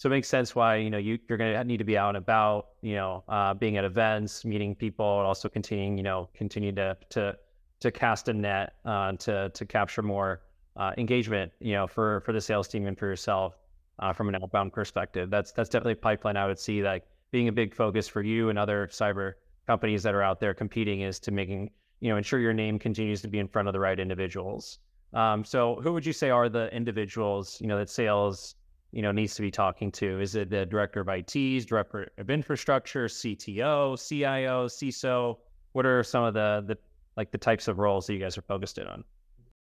So 0.00 0.08
it 0.08 0.12
makes 0.12 0.28
sense 0.28 0.54
why 0.54 0.76
you 0.76 0.88
know 0.88 0.96
you, 0.96 1.18
you're 1.28 1.36
going 1.36 1.52
to 1.52 1.62
need 1.62 1.76
to 1.76 1.84
be 1.84 1.98
out 1.98 2.08
and 2.08 2.16
about, 2.16 2.68
you 2.80 2.94
know, 2.94 3.22
uh, 3.28 3.52
being 3.52 3.76
at 3.76 3.84
events, 3.84 4.46
meeting 4.46 4.74
people, 4.74 5.18
and 5.18 5.26
also 5.26 5.46
continuing, 5.46 5.98
you 5.98 6.02
know, 6.02 6.30
continue 6.32 6.72
to 6.72 6.96
to 7.10 7.36
to 7.80 7.90
cast 7.90 8.28
a 8.28 8.32
net 8.32 8.76
uh, 8.86 9.12
to 9.12 9.50
to 9.50 9.66
capture 9.66 10.00
more 10.00 10.40
uh, 10.78 10.92
engagement, 10.96 11.52
you 11.60 11.74
know, 11.74 11.86
for 11.86 12.22
for 12.22 12.32
the 12.32 12.40
sales 12.40 12.66
team 12.66 12.86
and 12.86 12.98
for 12.98 13.08
yourself 13.08 13.58
uh, 13.98 14.10
from 14.10 14.30
an 14.30 14.36
outbound 14.36 14.72
perspective. 14.72 15.28
That's 15.28 15.52
that's 15.52 15.68
definitely 15.68 15.92
a 15.92 15.96
pipeline 15.96 16.38
I 16.38 16.46
would 16.46 16.58
see 16.58 16.82
like 16.82 17.04
being 17.30 17.48
a 17.48 17.52
big 17.52 17.74
focus 17.74 18.08
for 18.08 18.22
you 18.22 18.48
and 18.48 18.58
other 18.58 18.88
cyber 18.90 19.34
companies 19.66 20.02
that 20.04 20.14
are 20.14 20.22
out 20.22 20.40
there 20.40 20.54
competing 20.54 21.02
is 21.02 21.20
to 21.20 21.30
making 21.30 21.72
you 22.00 22.08
know 22.08 22.16
ensure 22.16 22.40
your 22.40 22.54
name 22.54 22.78
continues 22.78 23.20
to 23.20 23.28
be 23.28 23.38
in 23.38 23.46
front 23.46 23.68
of 23.68 23.74
the 23.74 23.80
right 23.80 24.00
individuals. 24.00 24.78
Um, 25.12 25.44
so 25.44 25.78
who 25.82 25.92
would 25.92 26.06
you 26.06 26.14
say 26.14 26.30
are 26.30 26.48
the 26.48 26.74
individuals 26.74 27.60
you 27.60 27.66
know 27.66 27.76
that 27.76 27.90
sales 27.90 28.54
you 28.92 29.02
know 29.02 29.12
needs 29.12 29.34
to 29.36 29.42
be 29.42 29.50
talking 29.50 29.92
to? 29.92 30.20
Is 30.20 30.34
it 30.34 30.50
the 30.50 30.66
director 30.66 31.00
of 31.00 31.08
ITs, 31.08 31.64
director 31.64 32.10
of 32.18 32.30
infrastructure, 32.30 33.06
CTO, 33.06 33.96
CIO, 34.08 34.66
CISO? 34.66 35.38
What 35.72 35.86
are 35.86 36.02
some 36.02 36.24
of 36.24 36.34
the 36.34 36.64
the 36.66 36.78
like 37.16 37.30
the 37.30 37.38
types 37.38 37.68
of 37.68 37.78
roles 37.78 38.06
that 38.06 38.14
you 38.14 38.20
guys 38.20 38.36
are 38.36 38.42
focused 38.42 38.78
in 38.78 38.86
on? 38.86 39.04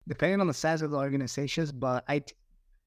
Depending 0.09 0.41
on 0.41 0.47
the 0.47 0.55
size 0.55 0.83
of 0.83 0.91
the 0.91 0.97
organizations, 0.97 1.73
but 1.73 2.05
IT, 2.09 2.33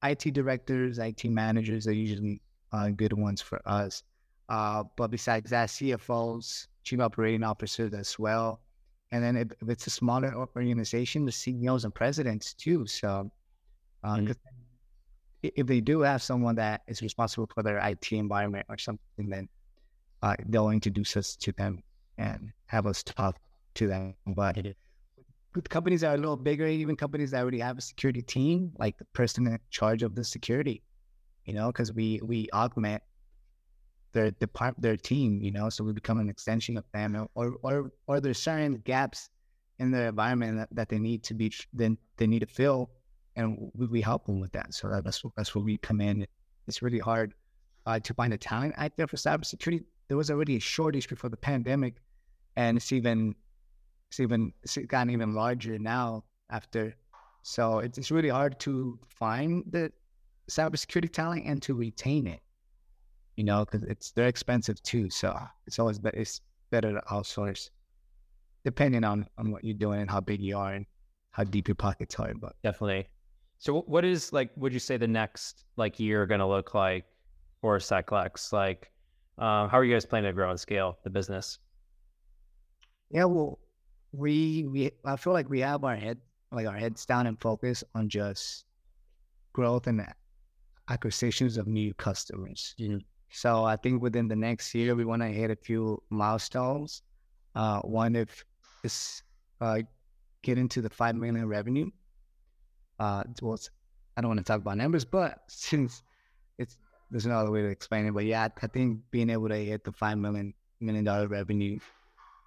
IT 0.02 0.34
directors, 0.34 0.98
IT 0.98 1.24
managers 1.24 1.86
are 1.86 1.92
usually 1.92 2.40
uh, 2.72 2.88
good 2.90 3.12
ones 3.12 3.40
for 3.40 3.60
us. 3.66 4.02
Uh, 4.48 4.84
but 4.96 5.10
besides 5.10 5.50
that, 5.50 5.68
CFOs, 5.70 6.66
chief 6.82 7.00
operating 7.00 7.42
officers 7.42 7.94
as 7.94 8.18
well. 8.18 8.60
And 9.12 9.22
then 9.22 9.36
if, 9.36 9.52
if 9.62 9.68
it's 9.68 9.86
a 9.86 9.90
smaller 9.90 10.34
organization, 10.34 11.24
the 11.24 11.32
CEOs 11.32 11.84
and 11.84 11.94
presidents 11.94 12.52
too. 12.52 12.86
So, 12.86 13.30
uh, 14.02 14.16
mm-hmm 14.16 14.32
if 15.54 15.66
they 15.66 15.80
do 15.80 16.00
have 16.00 16.22
someone 16.22 16.54
that 16.56 16.82
is 16.86 17.02
responsible 17.02 17.48
for 17.52 17.62
their 17.62 17.78
IT 17.78 18.12
environment 18.12 18.66
or 18.68 18.78
something, 18.78 19.28
then 19.28 19.48
uh, 20.22 20.34
they'll 20.46 20.70
introduce 20.70 21.16
us 21.16 21.36
to 21.36 21.52
them 21.52 21.82
and 22.18 22.50
have 22.66 22.86
us 22.86 23.02
talk 23.02 23.36
to 23.74 23.86
them. 23.86 24.14
But 24.26 24.58
with 25.54 25.68
companies 25.68 26.00
that 26.00 26.12
are 26.12 26.14
a 26.14 26.18
little 26.18 26.36
bigger, 26.36 26.66
even 26.66 26.96
companies 26.96 27.30
that 27.32 27.42
already 27.42 27.60
have 27.60 27.78
a 27.78 27.82
security 27.82 28.22
team, 28.22 28.72
like 28.78 28.96
the 28.98 29.04
person 29.06 29.46
in 29.46 29.58
charge 29.70 30.02
of 30.02 30.14
the 30.14 30.24
security, 30.24 30.82
you 31.44 31.54
know, 31.54 31.68
because 31.68 31.92
we 31.92 32.20
we 32.22 32.48
augment 32.52 33.02
their 34.12 34.30
department, 34.30 34.82
their 34.82 34.96
team, 34.96 35.42
you 35.42 35.50
know, 35.50 35.68
so 35.68 35.84
we 35.84 35.92
become 35.92 36.18
an 36.18 36.30
extension 36.30 36.76
of 36.76 36.84
them, 36.92 37.28
or 37.34 37.54
or 37.62 37.90
or 38.06 38.20
there's 38.20 38.38
certain 38.38 38.76
gaps 38.84 39.28
in 39.78 39.90
the 39.90 40.06
environment 40.06 40.56
that, 40.56 40.68
that 40.72 40.88
they 40.88 40.98
need 40.98 41.22
to 41.24 41.34
be 41.34 41.52
then 41.72 41.98
they 42.16 42.26
need 42.26 42.40
to 42.40 42.46
fill 42.46 42.90
and 43.36 43.70
we, 43.74 43.86
we 43.86 44.00
help 44.00 44.26
them 44.26 44.40
with 44.40 44.52
that. 44.52 44.74
So 44.74 45.00
that's 45.02 45.22
that's 45.36 45.54
where 45.54 45.64
we 45.64 45.78
come 45.78 46.00
in. 46.00 46.26
It's 46.66 46.82
really 46.82 46.98
hard 46.98 47.34
uh, 47.86 47.98
to 48.00 48.14
find 48.14 48.32
a 48.32 48.38
talent 48.38 48.74
out 48.76 48.96
there 48.96 49.06
for 49.06 49.16
cybersecurity. 49.16 49.84
There 50.08 50.16
was 50.16 50.30
already 50.30 50.56
a 50.56 50.60
shortage 50.60 51.08
before 51.08 51.30
the 51.30 51.36
pandemic, 51.36 51.96
and 52.56 52.76
it's 52.76 52.92
even 52.92 53.34
it's 54.10 54.20
even 54.20 54.52
it's 54.62 54.76
gotten 54.76 55.10
even 55.10 55.34
larger 55.34 55.78
now 55.78 56.24
after. 56.50 56.94
So 57.42 57.80
it's, 57.80 57.98
it's 57.98 58.10
really 58.10 58.30
hard 58.30 58.58
to 58.60 58.98
find 59.06 59.64
the 59.70 59.92
cybersecurity 60.50 61.12
talent 61.12 61.44
and 61.46 61.60
to 61.62 61.74
retain 61.74 62.26
it. 62.26 62.40
You 63.36 63.44
know, 63.44 63.64
because 63.64 63.82
it's 63.82 64.12
they're 64.12 64.28
expensive 64.28 64.82
too. 64.82 65.10
So 65.10 65.36
it's 65.66 65.78
always 65.78 65.98
better. 65.98 66.18
It's 66.18 66.40
better 66.70 66.92
to 66.92 67.02
outsource, 67.10 67.70
depending 68.64 69.04
on 69.04 69.26
on 69.38 69.50
what 69.50 69.64
you're 69.64 69.74
doing 69.74 70.00
and 70.00 70.10
how 70.10 70.20
big 70.20 70.40
you 70.40 70.56
are 70.56 70.74
and 70.74 70.86
how 71.32 71.42
deep 71.42 71.66
your 71.66 71.74
pockets 71.74 72.14
are. 72.20 72.32
But 72.34 72.54
definitely, 72.62 73.08
so 73.64 73.80
what 73.86 74.04
is 74.04 74.30
like, 74.30 74.50
would 74.56 74.74
you 74.74 74.78
say 74.78 74.98
the 74.98 75.08
next 75.08 75.64
like 75.78 75.98
year 75.98 76.26
going 76.26 76.40
to 76.40 76.46
look 76.46 76.74
like 76.74 77.06
for 77.62 77.78
Seclex? 77.78 78.52
Like, 78.52 78.92
um, 79.38 79.70
how 79.70 79.78
are 79.78 79.84
you 79.84 79.94
guys 79.94 80.04
planning 80.04 80.28
to 80.28 80.34
grow 80.34 80.50
and 80.50 80.60
scale 80.60 80.98
the 81.02 81.08
business? 81.08 81.58
Yeah, 83.10 83.24
well, 83.24 83.58
we, 84.12 84.66
we, 84.70 84.90
I 85.06 85.16
feel 85.16 85.32
like 85.32 85.48
we 85.48 85.60
have 85.60 85.82
our 85.82 85.96
head, 85.96 86.18
like 86.52 86.66
our 86.66 86.76
heads 86.76 87.06
down 87.06 87.26
and 87.26 87.40
focus 87.40 87.82
on 87.94 88.10
just 88.10 88.66
growth 89.54 89.86
and 89.86 90.04
acquisitions 90.90 91.56
of 91.56 91.66
new 91.66 91.94
customers. 91.94 92.74
Mm-hmm. 92.78 92.98
So 93.30 93.64
I 93.64 93.76
think 93.76 94.02
within 94.02 94.28
the 94.28 94.36
next 94.36 94.74
year, 94.74 94.94
we 94.94 95.06
want 95.06 95.22
to 95.22 95.28
hit 95.28 95.50
a 95.50 95.56
few 95.56 96.02
milestones. 96.10 97.00
Uh, 97.54 97.80
one 97.80 98.14
if 98.14 98.44
is 98.82 99.22
uh, 99.62 99.78
get 100.42 100.58
into 100.58 100.82
the 100.82 100.90
five 100.90 101.14
million 101.14 101.48
revenue. 101.48 101.88
Uh, 102.98 103.24
well, 103.42 103.58
I 104.16 104.20
don't 104.20 104.28
want 104.28 104.38
to 104.38 104.44
talk 104.44 104.60
about 104.60 104.76
numbers, 104.76 105.04
but 105.04 105.42
since 105.48 106.02
it's 106.58 106.78
there's 107.10 107.26
no 107.26 107.38
other 107.38 107.50
way 107.50 107.62
to 107.62 107.68
explain 107.68 108.06
it. 108.06 108.14
But 108.14 108.24
yeah, 108.24 108.48
I 108.62 108.66
think 108.66 109.00
being 109.10 109.30
able 109.30 109.48
to 109.48 109.56
hit 109.56 109.84
the 109.84 109.92
five 109.92 110.18
million 110.18 110.54
million 110.80 111.04
dollar 111.04 111.28
revenue 111.28 111.78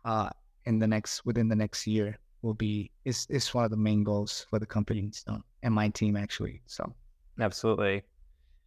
uh, 0.06 0.30
in 0.66 0.80
the 0.80 0.88
next 0.88 1.26
within 1.26 1.48
the 1.48 1.56
next 1.56 1.88
year 1.88 2.18
will 2.42 2.54
be 2.54 2.92
is 3.06 3.28
is 3.30 3.54
one 3.54 3.66
of 3.66 3.72
the 3.72 3.78
main 3.78 4.04
goals 4.04 4.46
for 4.50 4.60
the 4.60 4.66
company 4.66 5.10
so, 5.12 5.42
and 5.64 5.74
my 5.74 5.90
team 5.90 6.16
actually. 6.16 6.62
So 6.66 6.94
absolutely. 7.40 8.04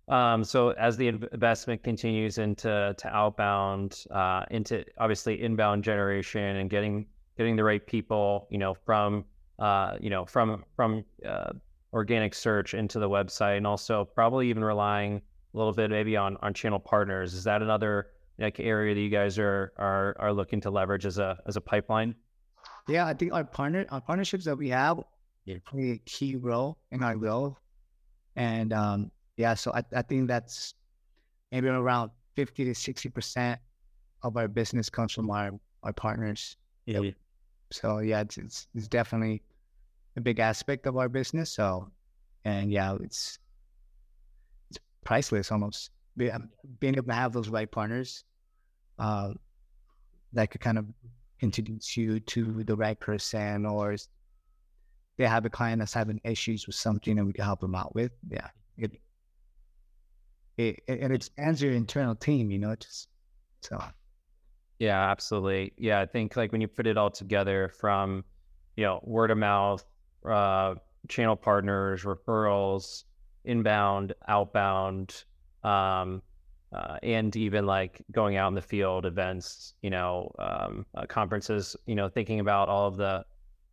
Um, 0.08 0.42
so 0.42 0.70
as 0.70 0.96
the 0.96 1.06
investment 1.08 1.84
continues 1.84 2.38
into 2.38 2.94
to 2.98 3.08
outbound, 3.08 4.04
uh, 4.10 4.44
into 4.50 4.84
obviously 4.98 5.40
inbound 5.40 5.84
generation 5.84 6.56
and 6.56 6.68
getting 6.68 7.06
getting 7.38 7.54
the 7.54 7.62
right 7.62 7.86
people, 7.86 8.48
you 8.50 8.58
know, 8.58 8.74
from 8.74 9.24
uh, 9.60 9.96
you 10.00 10.10
know 10.10 10.24
from 10.24 10.64
from 10.74 11.04
uh, 11.24 11.52
organic 11.92 12.34
search 12.34 12.74
into 12.74 12.98
the 12.98 13.08
website, 13.08 13.56
and 13.56 13.66
also 13.66 14.04
probably 14.04 14.48
even 14.48 14.64
relying 14.64 15.20
a 15.54 15.58
little 15.58 15.72
bit 15.72 15.90
maybe 15.90 16.16
on 16.16 16.36
on 16.42 16.54
channel 16.54 16.78
partners. 16.78 17.34
Is 17.34 17.44
that 17.44 17.62
another 17.62 18.08
like 18.38 18.60
area 18.60 18.94
that 18.94 19.00
you 19.00 19.10
guys 19.10 19.38
are 19.38 19.72
are 19.76 20.16
are 20.18 20.32
looking 20.32 20.60
to 20.62 20.70
leverage 20.70 21.06
as 21.06 21.18
a 21.18 21.38
as 21.46 21.56
a 21.56 21.60
pipeline? 21.60 22.14
Yeah, 22.88 23.06
I 23.06 23.14
think 23.14 23.32
our 23.32 23.44
partner 23.44 23.86
our 23.90 24.00
partnerships 24.00 24.44
that 24.44 24.56
we 24.56 24.68
have 24.70 25.00
play 25.66 25.90
a 25.90 25.98
key 26.04 26.36
role 26.36 26.78
in 26.92 27.02
our 27.02 27.16
growth, 27.16 27.58
and 28.36 28.72
um, 28.72 29.10
yeah, 29.36 29.54
so 29.54 29.72
I, 29.72 29.82
I 29.96 30.02
think 30.02 30.28
that's 30.28 30.74
maybe 31.50 31.68
around 31.68 32.10
50 32.36 32.64
to 32.66 32.70
60% 32.72 33.56
of 34.22 34.36
our 34.36 34.48
business 34.48 34.90
comes 34.90 35.12
from 35.12 35.30
our, 35.30 35.52
our 35.82 35.92
partners. 35.92 36.56
Yeah. 36.86 37.10
So 37.72 38.00
yeah, 38.00 38.20
it's, 38.20 38.36
it's, 38.36 38.68
it's 38.74 38.88
definitely 38.88 39.42
a 40.16 40.20
big 40.20 40.38
aspect 40.38 40.86
of 40.86 40.96
our 40.96 41.08
business. 41.08 41.50
So, 41.50 41.90
and 42.44 42.70
yeah, 42.72 42.96
it's, 43.00 43.38
it's 44.70 44.78
priceless 45.04 45.52
almost 45.52 45.90
being 46.16 46.94
able 46.94 47.06
to 47.06 47.12
have 47.12 47.32
those 47.32 47.48
right 47.48 47.70
partners, 47.70 48.24
uh, 48.98 49.32
that 50.32 50.50
could 50.50 50.60
kind 50.60 50.78
of 50.78 50.86
introduce 51.40 51.96
you 51.96 52.20
to 52.20 52.62
the 52.64 52.76
right 52.76 52.98
person 53.00 53.66
or 53.66 53.96
they 55.16 55.26
have 55.26 55.44
a 55.44 55.50
client 55.50 55.80
that's 55.80 55.92
having 55.92 56.20
issues 56.24 56.66
with 56.66 56.76
something 56.76 57.18
and 57.18 57.26
we 57.26 57.32
can 57.32 57.44
help 57.44 57.60
them 57.60 57.74
out 57.74 57.94
with. 57.94 58.12
Yeah. 58.30 58.48
It, 58.78 58.92
it, 60.56 60.82
it 60.86 61.10
expands 61.10 61.62
your 61.62 61.72
internal 61.72 62.14
team, 62.14 62.50
you 62.50 62.58
know, 62.58 62.74
just 62.74 63.08
so. 63.62 63.82
Yeah, 64.78 65.10
absolutely. 65.10 65.72
Yeah, 65.76 66.00
I 66.00 66.06
think 66.06 66.36
like 66.36 66.52
when 66.52 66.60
you 66.60 66.68
put 66.68 66.86
it 66.86 66.96
all 66.96 67.10
together 67.10 67.68
from, 67.68 68.24
you 68.76 68.84
know, 68.84 69.00
word 69.02 69.30
of 69.30 69.38
mouth, 69.38 69.84
uh, 70.24 70.74
channel 71.08 71.36
partners, 71.36 72.04
referrals, 72.04 73.04
inbound, 73.44 74.14
outbound, 74.28 75.24
um, 75.64 76.22
uh, 76.72 76.98
and 77.02 77.34
even 77.36 77.66
like 77.66 78.00
going 78.12 78.36
out 78.36 78.48
in 78.48 78.54
the 78.54 78.62
field, 78.62 79.04
events, 79.04 79.74
you 79.82 79.90
know, 79.90 80.32
um, 80.38 80.86
uh, 80.94 81.04
conferences, 81.06 81.76
you 81.86 81.94
know, 81.94 82.08
thinking 82.08 82.40
about 82.40 82.68
all 82.68 82.86
of 82.86 82.96
the 82.96 83.24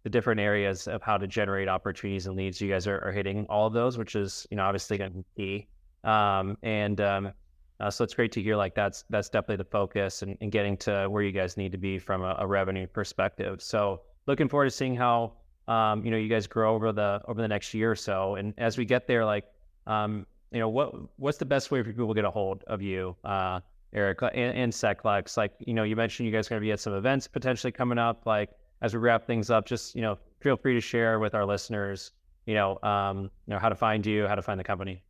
the 0.04 0.10
different 0.10 0.40
areas 0.40 0.88
of 0.88 1.02
how 1.02 1.18
to 1.18 1.28
generate 1.28 1.68
opportunities 1.68 2.28
and 2.28 2.38
leads. 2.38 2.62
You 2.62 2.70
guys 2.70 2.88
are, 2.88 3.04
are 3.04 3.12
hitting 3.12 3.46
all 3.50 3.68
of 3.68 3.74
those, 3.74 3.98
which 3.98 4.16
is 4.16 4.48
you 4.50 4.58
know 4.58 4.64
obviously 4.64 4.98
going 4.98 5.12
to 5.12 5.18
be 5.18 5.26
key. 5.36 5.68
Um, 6.10 6.58
and 6.64 7.02
um, 7.02 7.34
uh, 7.80 7.92
so 7.92 8.04
it's 8.04 8.14
great 8.14 8.32
to 8.32 8.42
hear 8.42 8.56
like 8.56 8.74
that's 8.74 9.04
that's 9.10 9.30
definitely 9.30 9.58
the 9.58 9.70
focus 9.70 10.22
and, 10.22 10.38
and 10.42 10.52
getting 10.52 10.78
to 10.78 11.08
where 11.10 11.24
you 11.24 11.32
guys 11.32 11.58
need 11.58 11.72
to 11.72 11.78
be 11.78 12.00
from 12.00 12.24
a, 12.24 12.36
a 12.40 12.48
revenue 12.48 12.88
perspective. 12.88 13.62
So 13.62 14.02
looking 14.26 14.48
forward 14.48 14.66
to 14.66 14.72
seeing 14.72 14.96
how 14.96 15.34
um, 15.68 16.04
you 16.06 16.12
know 16.12 16.18
you 16.18 16.30
guys 16.30 16.48
grow 16.48 16.76
over 16.76 16.92
the 16.92 17.22
over 17.28 17.42
the 17.42 17.48
next 17.48 17.74
year 17.74 17.92
or 17.92 17.96
so. 17.96 18.36
And 18.36 18.54
as 18.58 18.78
we 18.78 18.86
get 18.86 19.08
there, 19.08 19.26
like 19.26 19.46
um, 19.86 20.26
you 20.52 20.60
know 20.60 20.70
what 20.70 20.94
what's 21.18 21.38
the 21.38 21.46
best 21.46 21.72
way 21.72 21.82
for 21.84 21.90
people 21.90 22.08
to 22.08 22.14
get 22.14 22.26
a 22.26 22.32
hold 22.32 22.64
of 22.68 22.82
you, 22.82 23.16
uh, 23.24 23.60
Erik 23.94 24.22
and, 24.22 24.58
and 24.58 24.74
Seclex? 24.74 25.38
Like 25.38 25.54
you 25.60 25.74
know 25.74 25.84
you 25.84 25.96
mentioned 25.96 26.26
you 26.28 26.32
guys 26.32 26.48
are 26.48 26.52
going 26.52 26.62
to 26.62 26.66
be 26.66 26.72
at 26.72 26.80
some 26.80 26.94
events 26.94 27.28
potentially 27.28 27.72
coming 27.72 27.98
up. 27.98 28.26
Like 28.26 28.50
as 28.82 28.94
we 28.94 29.00
wrap 29.00 29.26
things 29.26 29.50
up, 29.50 29.66
just 29.66 29.96
you 29.96 30.02
know 30.02 30.18
feel 30.40 30.58
free 30.58 30.74
to 30.74 30.82
share 30.82 31.20
with 31.20 31.34
our 31.34 31.46
listeners, 31.46 32.12
you 32.46 32.54
know, 32.54 32.80
um, 32.84 33.24
you 33.48 33.54
know 33.54 33.60
how 33.60 33.70
to 33.70 33.76
find 33.76 34.06
you, 34.06 34.28
how 34.28 34.36
to 34.36 34.42
find 34.42 34.60
the 34.60 34.64
company. 34.64 35.04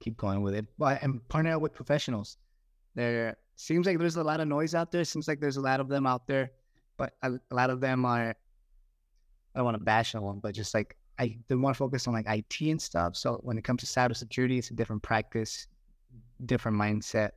keep 0.00 0.16
going 0.16 0.42
with 0.42 0.54
it. 0.54 0.66
But 0.78 1.02
and 1.02 1.26
partner 1.28 1.58
with 1.58 1.72
professionals. 1.72 2.36
There 2.94 3.36
seems 3.56 3.86
like 3.86 3.98
there's 3.98 4.16
a 4.16 4.24
lot 4.24 4.40
of 4.40 4.48
noise 4.48 4.74
out 4.74 4.90
there. 4.90 5.04
Seems 5.04 5.28
like 5.28 5.40
there's 5.40 5.56
a 5.56 5.60
lot 5.60 5.80
of 5.80 5.88
them 5.88 6.06
out 6.06 6.26
there, 6.26 6.50
but 6.96 7.14
a, 7.22 7.32
a 7.32 7.54
lot 7.54 7.70
of 7.70 7.80
them 7.80 8.04
are. 8.04 8.34
I 9.54 9.58
don't 9.58 9.64
want 9.64 9.78
to 9.78 9.84
bash 9.84 10.14
on 10.14 10.24
them, 10.24 10.40
but 10.40 10.54
just 10.54 10.74
like 10.74 10.96
I, 11.18 11.38
they're 11.46 11.56
more 11.56 11.74
focused 11.74 12.08
on 12.08 12.14
like 12.14 12.26
IT 12.28 12.60
and 12.60 12.80
stuff. 12.80 13.16
So 13.16 13.40
when 13.42 13.56
it 13.56 13.62
comes 13.62 13.80
to 13.82 13.86
cybersecurity, 13.86 14.58
it's 14.58 14.70
a 14.70 14.74
different 14.74 15.02
practice, 15.02 15.68
different 16.44 16.76
mindset. 16.76 17.30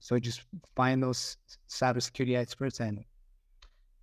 So 0.00 0.18
just 0.18 0.42
find 0.74 1.02
those 1.02 1.36
cybersecurity 1.68 2.36
experts 2.36 2.80
and 2.80 3.04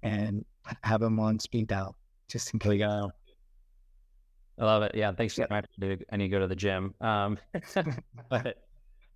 and 0.04 0.46
have 0.84 1.02
them 1.02 1.20
on 1.20 1.40
speed 1.40 1.68
dial 1.68 1.98
just 2.28 2.54
in 2.54 2.60
case. 2.60 2.82
I 4.60 4.66
love 4.66 4.84
it. 4.84 4.96
Yeah. 4.96 5.12
Thanks. 5.12 5.38
Yep. 5.38 5.52
I 5.52 6.18
need 6.18 6.26
to 6.26 6.30
go 6.30 6.40
to 6.40 6.48
the 6.48 6.56
gym. 6.56 6.94
Um, 7.02 7.38
but 8.30 8.67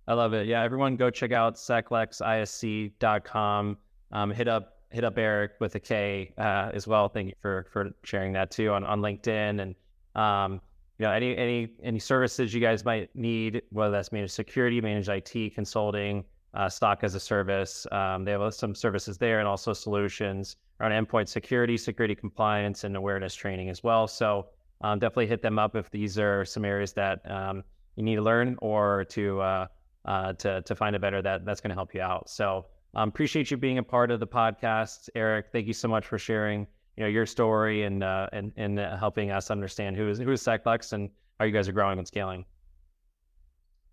I 0.08 0.14
love 0.14 0.34
it. 0.34 0.46
Yeah. 0.46 0.62
Everyone 0.62 0.96
go 0.96 1.10
check 1.10 1.32
out 1.32 1.54
seclexisc.com. 1.54 3.76
Um, 4.12 4.30
hit 4.30 4.48
up, 4.48 4.78
hit 4.90 5.04
up 5.04 5.16
Erik 5.16 5.52
with 5.60 5.76
a 5.76 5.80
K, 5.80 6.34
uh, 6.38 6.70
as 6.74 6.86
well. 6.86 7.08
Thank 7.08 7.28
you 7.28 7.34
for, 7.40 7.66
for 7.70 7.92
sharing 8.02 8.32
that 8.32 8.50
too 8.50 8.70
on, 8.70 8.84
on 8.84 9.00
LinkedIn 9.00 9.62
and, 9.62 9.74
um, 10.14 10.60
you 10.98 11.06
know, 11.06 11.12
any, 11.12 11.34
any, 11.36 11.70
any 11.82 11.98
services 11.98 12.52
you 12.52 12.60
guys 12.60 12.84
might 12.84 13.14
need, 13.16 13.62
whether 13.70 13.92
that's 13.92 14.12
managed 14.12 14.34
security, 14.34 14.78
managed 14.80 15.08
IT 15.08 15.54
consulting, 15.54 16.24
uh, 16.54 16.68
SOC 16.68 17.04
as 17.04 17.14
a 17.14 17.20
service. 17.20 17.86
Um, 17.90 18.24
they 18.24 18.32
have 18.32 18.54
some 18.54 18.74
services 18.74 19.16
there 19.16 19.38
and 19.38 19.48
also 19.48 19.72
solutions 19.72 20.56
around 20.80 21.06
endpoint 21.06 21.28
security, 21.28 21.78
security 21.78 22.14
compliance 22.14 22.84
and 22.84 22.96
awareness 22.96 23.34
training 23.34 23.70
as 23.70 23.82
well. 23.82 24.06
So, 24.06 24.48
um, 24.82 24.98
definitely 24.98 25.28
hit 25.28 25.42
them 25.42 25.58
up 25.58 25.76
if 25.76 25.90
these 25.90 26.18
are 26.18 26.44
some 26.44 26.64
areas 26.64 26.92
that 26.94 27.20
um, 27.30 27.62
you 27.96 28.02
need 28.02 28.16
to 28.16 28.22
learn 28.22 28.56
or 28.60 29.04
to 29.10 29.40
uh, 29.40 29.66
uh, 30.04 30.32
to 30.34 30.62
to 30.62 30.74
find 30.74 30.96
a 30.96 30.98
better 30.98 31.22
that 31.22 31.44
that's 31.44 31.60
going 31.60 31.70
to 31.70 31.74
help 31.74 31.94
you 31.94 32.00
out. 32.00 32.28
So 32.28 32.66
um, 32.94 33.08
appreciate 33.08 33.50
you 33.50 33.56
being 33.56 33.78
a 33.78 33.82
part 33.82 34.10
of 34.10 34.20
the 34.20 34.26
podcast, 34.26 35.08
Erik. 35.14 35.46
Thank 35.52 35.66
you 35.66 35.72
so 35.72 35.88
much 35.88 36.06
for 36.06 36.18
sharing 36.18 36.66
you 36.96 37.04
know 37.04 37.08
your 37.08 37.26
story 37.26 37.84
and 37.84 38.02
uh, 38.02 38.28
and 38.32 38.52
and 38.56 38.78
uh, 38.78 38.96
helping 38.96 39.30
us 39.30 39.50
understand 39.50 39.96
who 39.96 40.08
is 40.08 40.18
who 40.18 40.30
is 40.30 40.42
Seclex 40.42 40.92
and 40.92 41.10
how 41.38 41.46
you 41.46 41.52
guys 41.52 41.68
are 41.68 41.72
growing 41.72 41.98
and 41.98 42.06
scaling. 42.06 42.44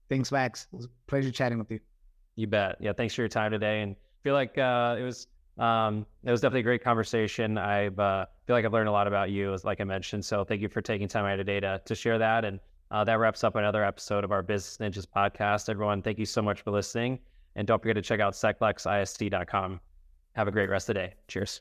Thanks, 0.09 0.31
Max. 0.31 0.67
It 0.73 0.75
was 0.75 0.85
a 0.85 0.89
pleasure 1.07 1.31
chatting 1.31 1.59
with 1.59 1.71
you. 1.71 1.79
You 2.35 2.47
bet. 2.47 2.77
Yeah, 2.79 2.93
thanks 2.93 3.13
for 3.13 3.21
your 3.21 3.29
time 3.29 3.51
today, 3.51 3.81
and 3.81 3.95
feel 4.23 4.33
like 4.33 4.57
uh, 4.57 4.95
it 4.99 5.03
was 5.03 5.27
um, 5.57 6.05
it 6.23 6.31
was 6.31 6.41
definitely 6.41 6.61
a 6.61 6.63
great 6.63 6.83
conversation. 6.83 7.57
I 7.57 7.87
uh, 7.87 8.25
feel 8.45 8.55
like 8.55 8.65
I've 8.65 8.73
learned 8.73 8.89
a 8.89 8.93
lot 8.93 9.07
about 9.07 9.29
you, 9.29 9.53
as 9.53 9.63
like 9.63 9.81
I 9.81 9.83
mentioned. 9.83 10.25
So 10.25 10.43
thank 10.43 10.61
you 10.61 10.69
for 10.69 10.81
taking 10.81 11.07
time 11.07 11.25
out 11.25 11.39
of 11.39 11.45
today 11.45 11.59
to 11.61 11.81
to 11.85 11.95
share 11.95 12.17
that. 12.17 12.45
And 12.45 12.59
uh, 12.91 13.03
that 13.03 13.19
wraps 13.19 13.43
up 13.43 13.55
another 13.55 13.83
episode 13.83 14.23
of 14.23 14.31
our 14.31 14.41
Business 14.41 14.77
Ninjas 14.77 15.05
podcast. 15.05 15.69
Everyone, 15.69 16.01
thank 16.01 16.17
you 16.17 16.25
so 16.25 16.41
much 16.41 16.61
for 16.61 16.71
listening, 16.71 17.19
and 17.55 17.67
don't 17.67 17.81
forget 17.81 17.95
to 17.95 18.01
check 18.01 18.19
out 18.19 18.33
seclexisc.com. 18.33 19.79
Have 20.33 20.47
a 20.47 20.51
great 20.51 20.69
rest 20.69 20.89
of 20.89 20.95
the 20.95 21.01
day. 21.01 21.13
Cheers. 21.27 21.59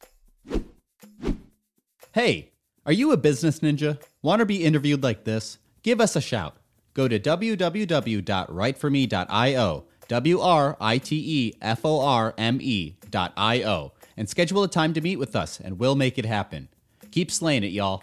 Hey, 2.12 2.52
are 2.86 2.92
you 2.92 3.12
a 3.12 3.16
business 3.16 3.60
ninja? 3.60 4.00
Want 4.22 4.40
to 4.40 4.46
be 4.46 4.64
interviewed 4.64 5.02
like 5.02 5.24
this? 5.24 5.58
Give 5.82 6.00
us 6.00 6.16
a 6.16 6.20
shout. 6.20 6.56
Go 6.94 7.06
to 7.06 7.20
www.writeforme.io, 7.20 9.84
W 10.08 10.40
R 10.40 10.76
I 10.80 10.98
T 10.98 11.16
E 11.16 11.52
F 11.60 11.84
O 11.84 12.00
R 12.00 12.34
M 12.38 12.58
E.io, 12.60 13.92
and 14.16 14.28
schedule 14.28 14.62
a 14.62 14.68
time 14.68 14.94
to 14.94 15.00
meet 15.00 15.16
with 15.16 15.36
us, 15.36 15.60
and 15.60 15.78
we'll 15.78 15.94
make 15.94 16.18
it 16.18 16.24
happen. 16.24 16.68
Keep 17.10 17.30
slaying 17.30 17.62
it, 17.62 17.72
y'all. 17.72 18.02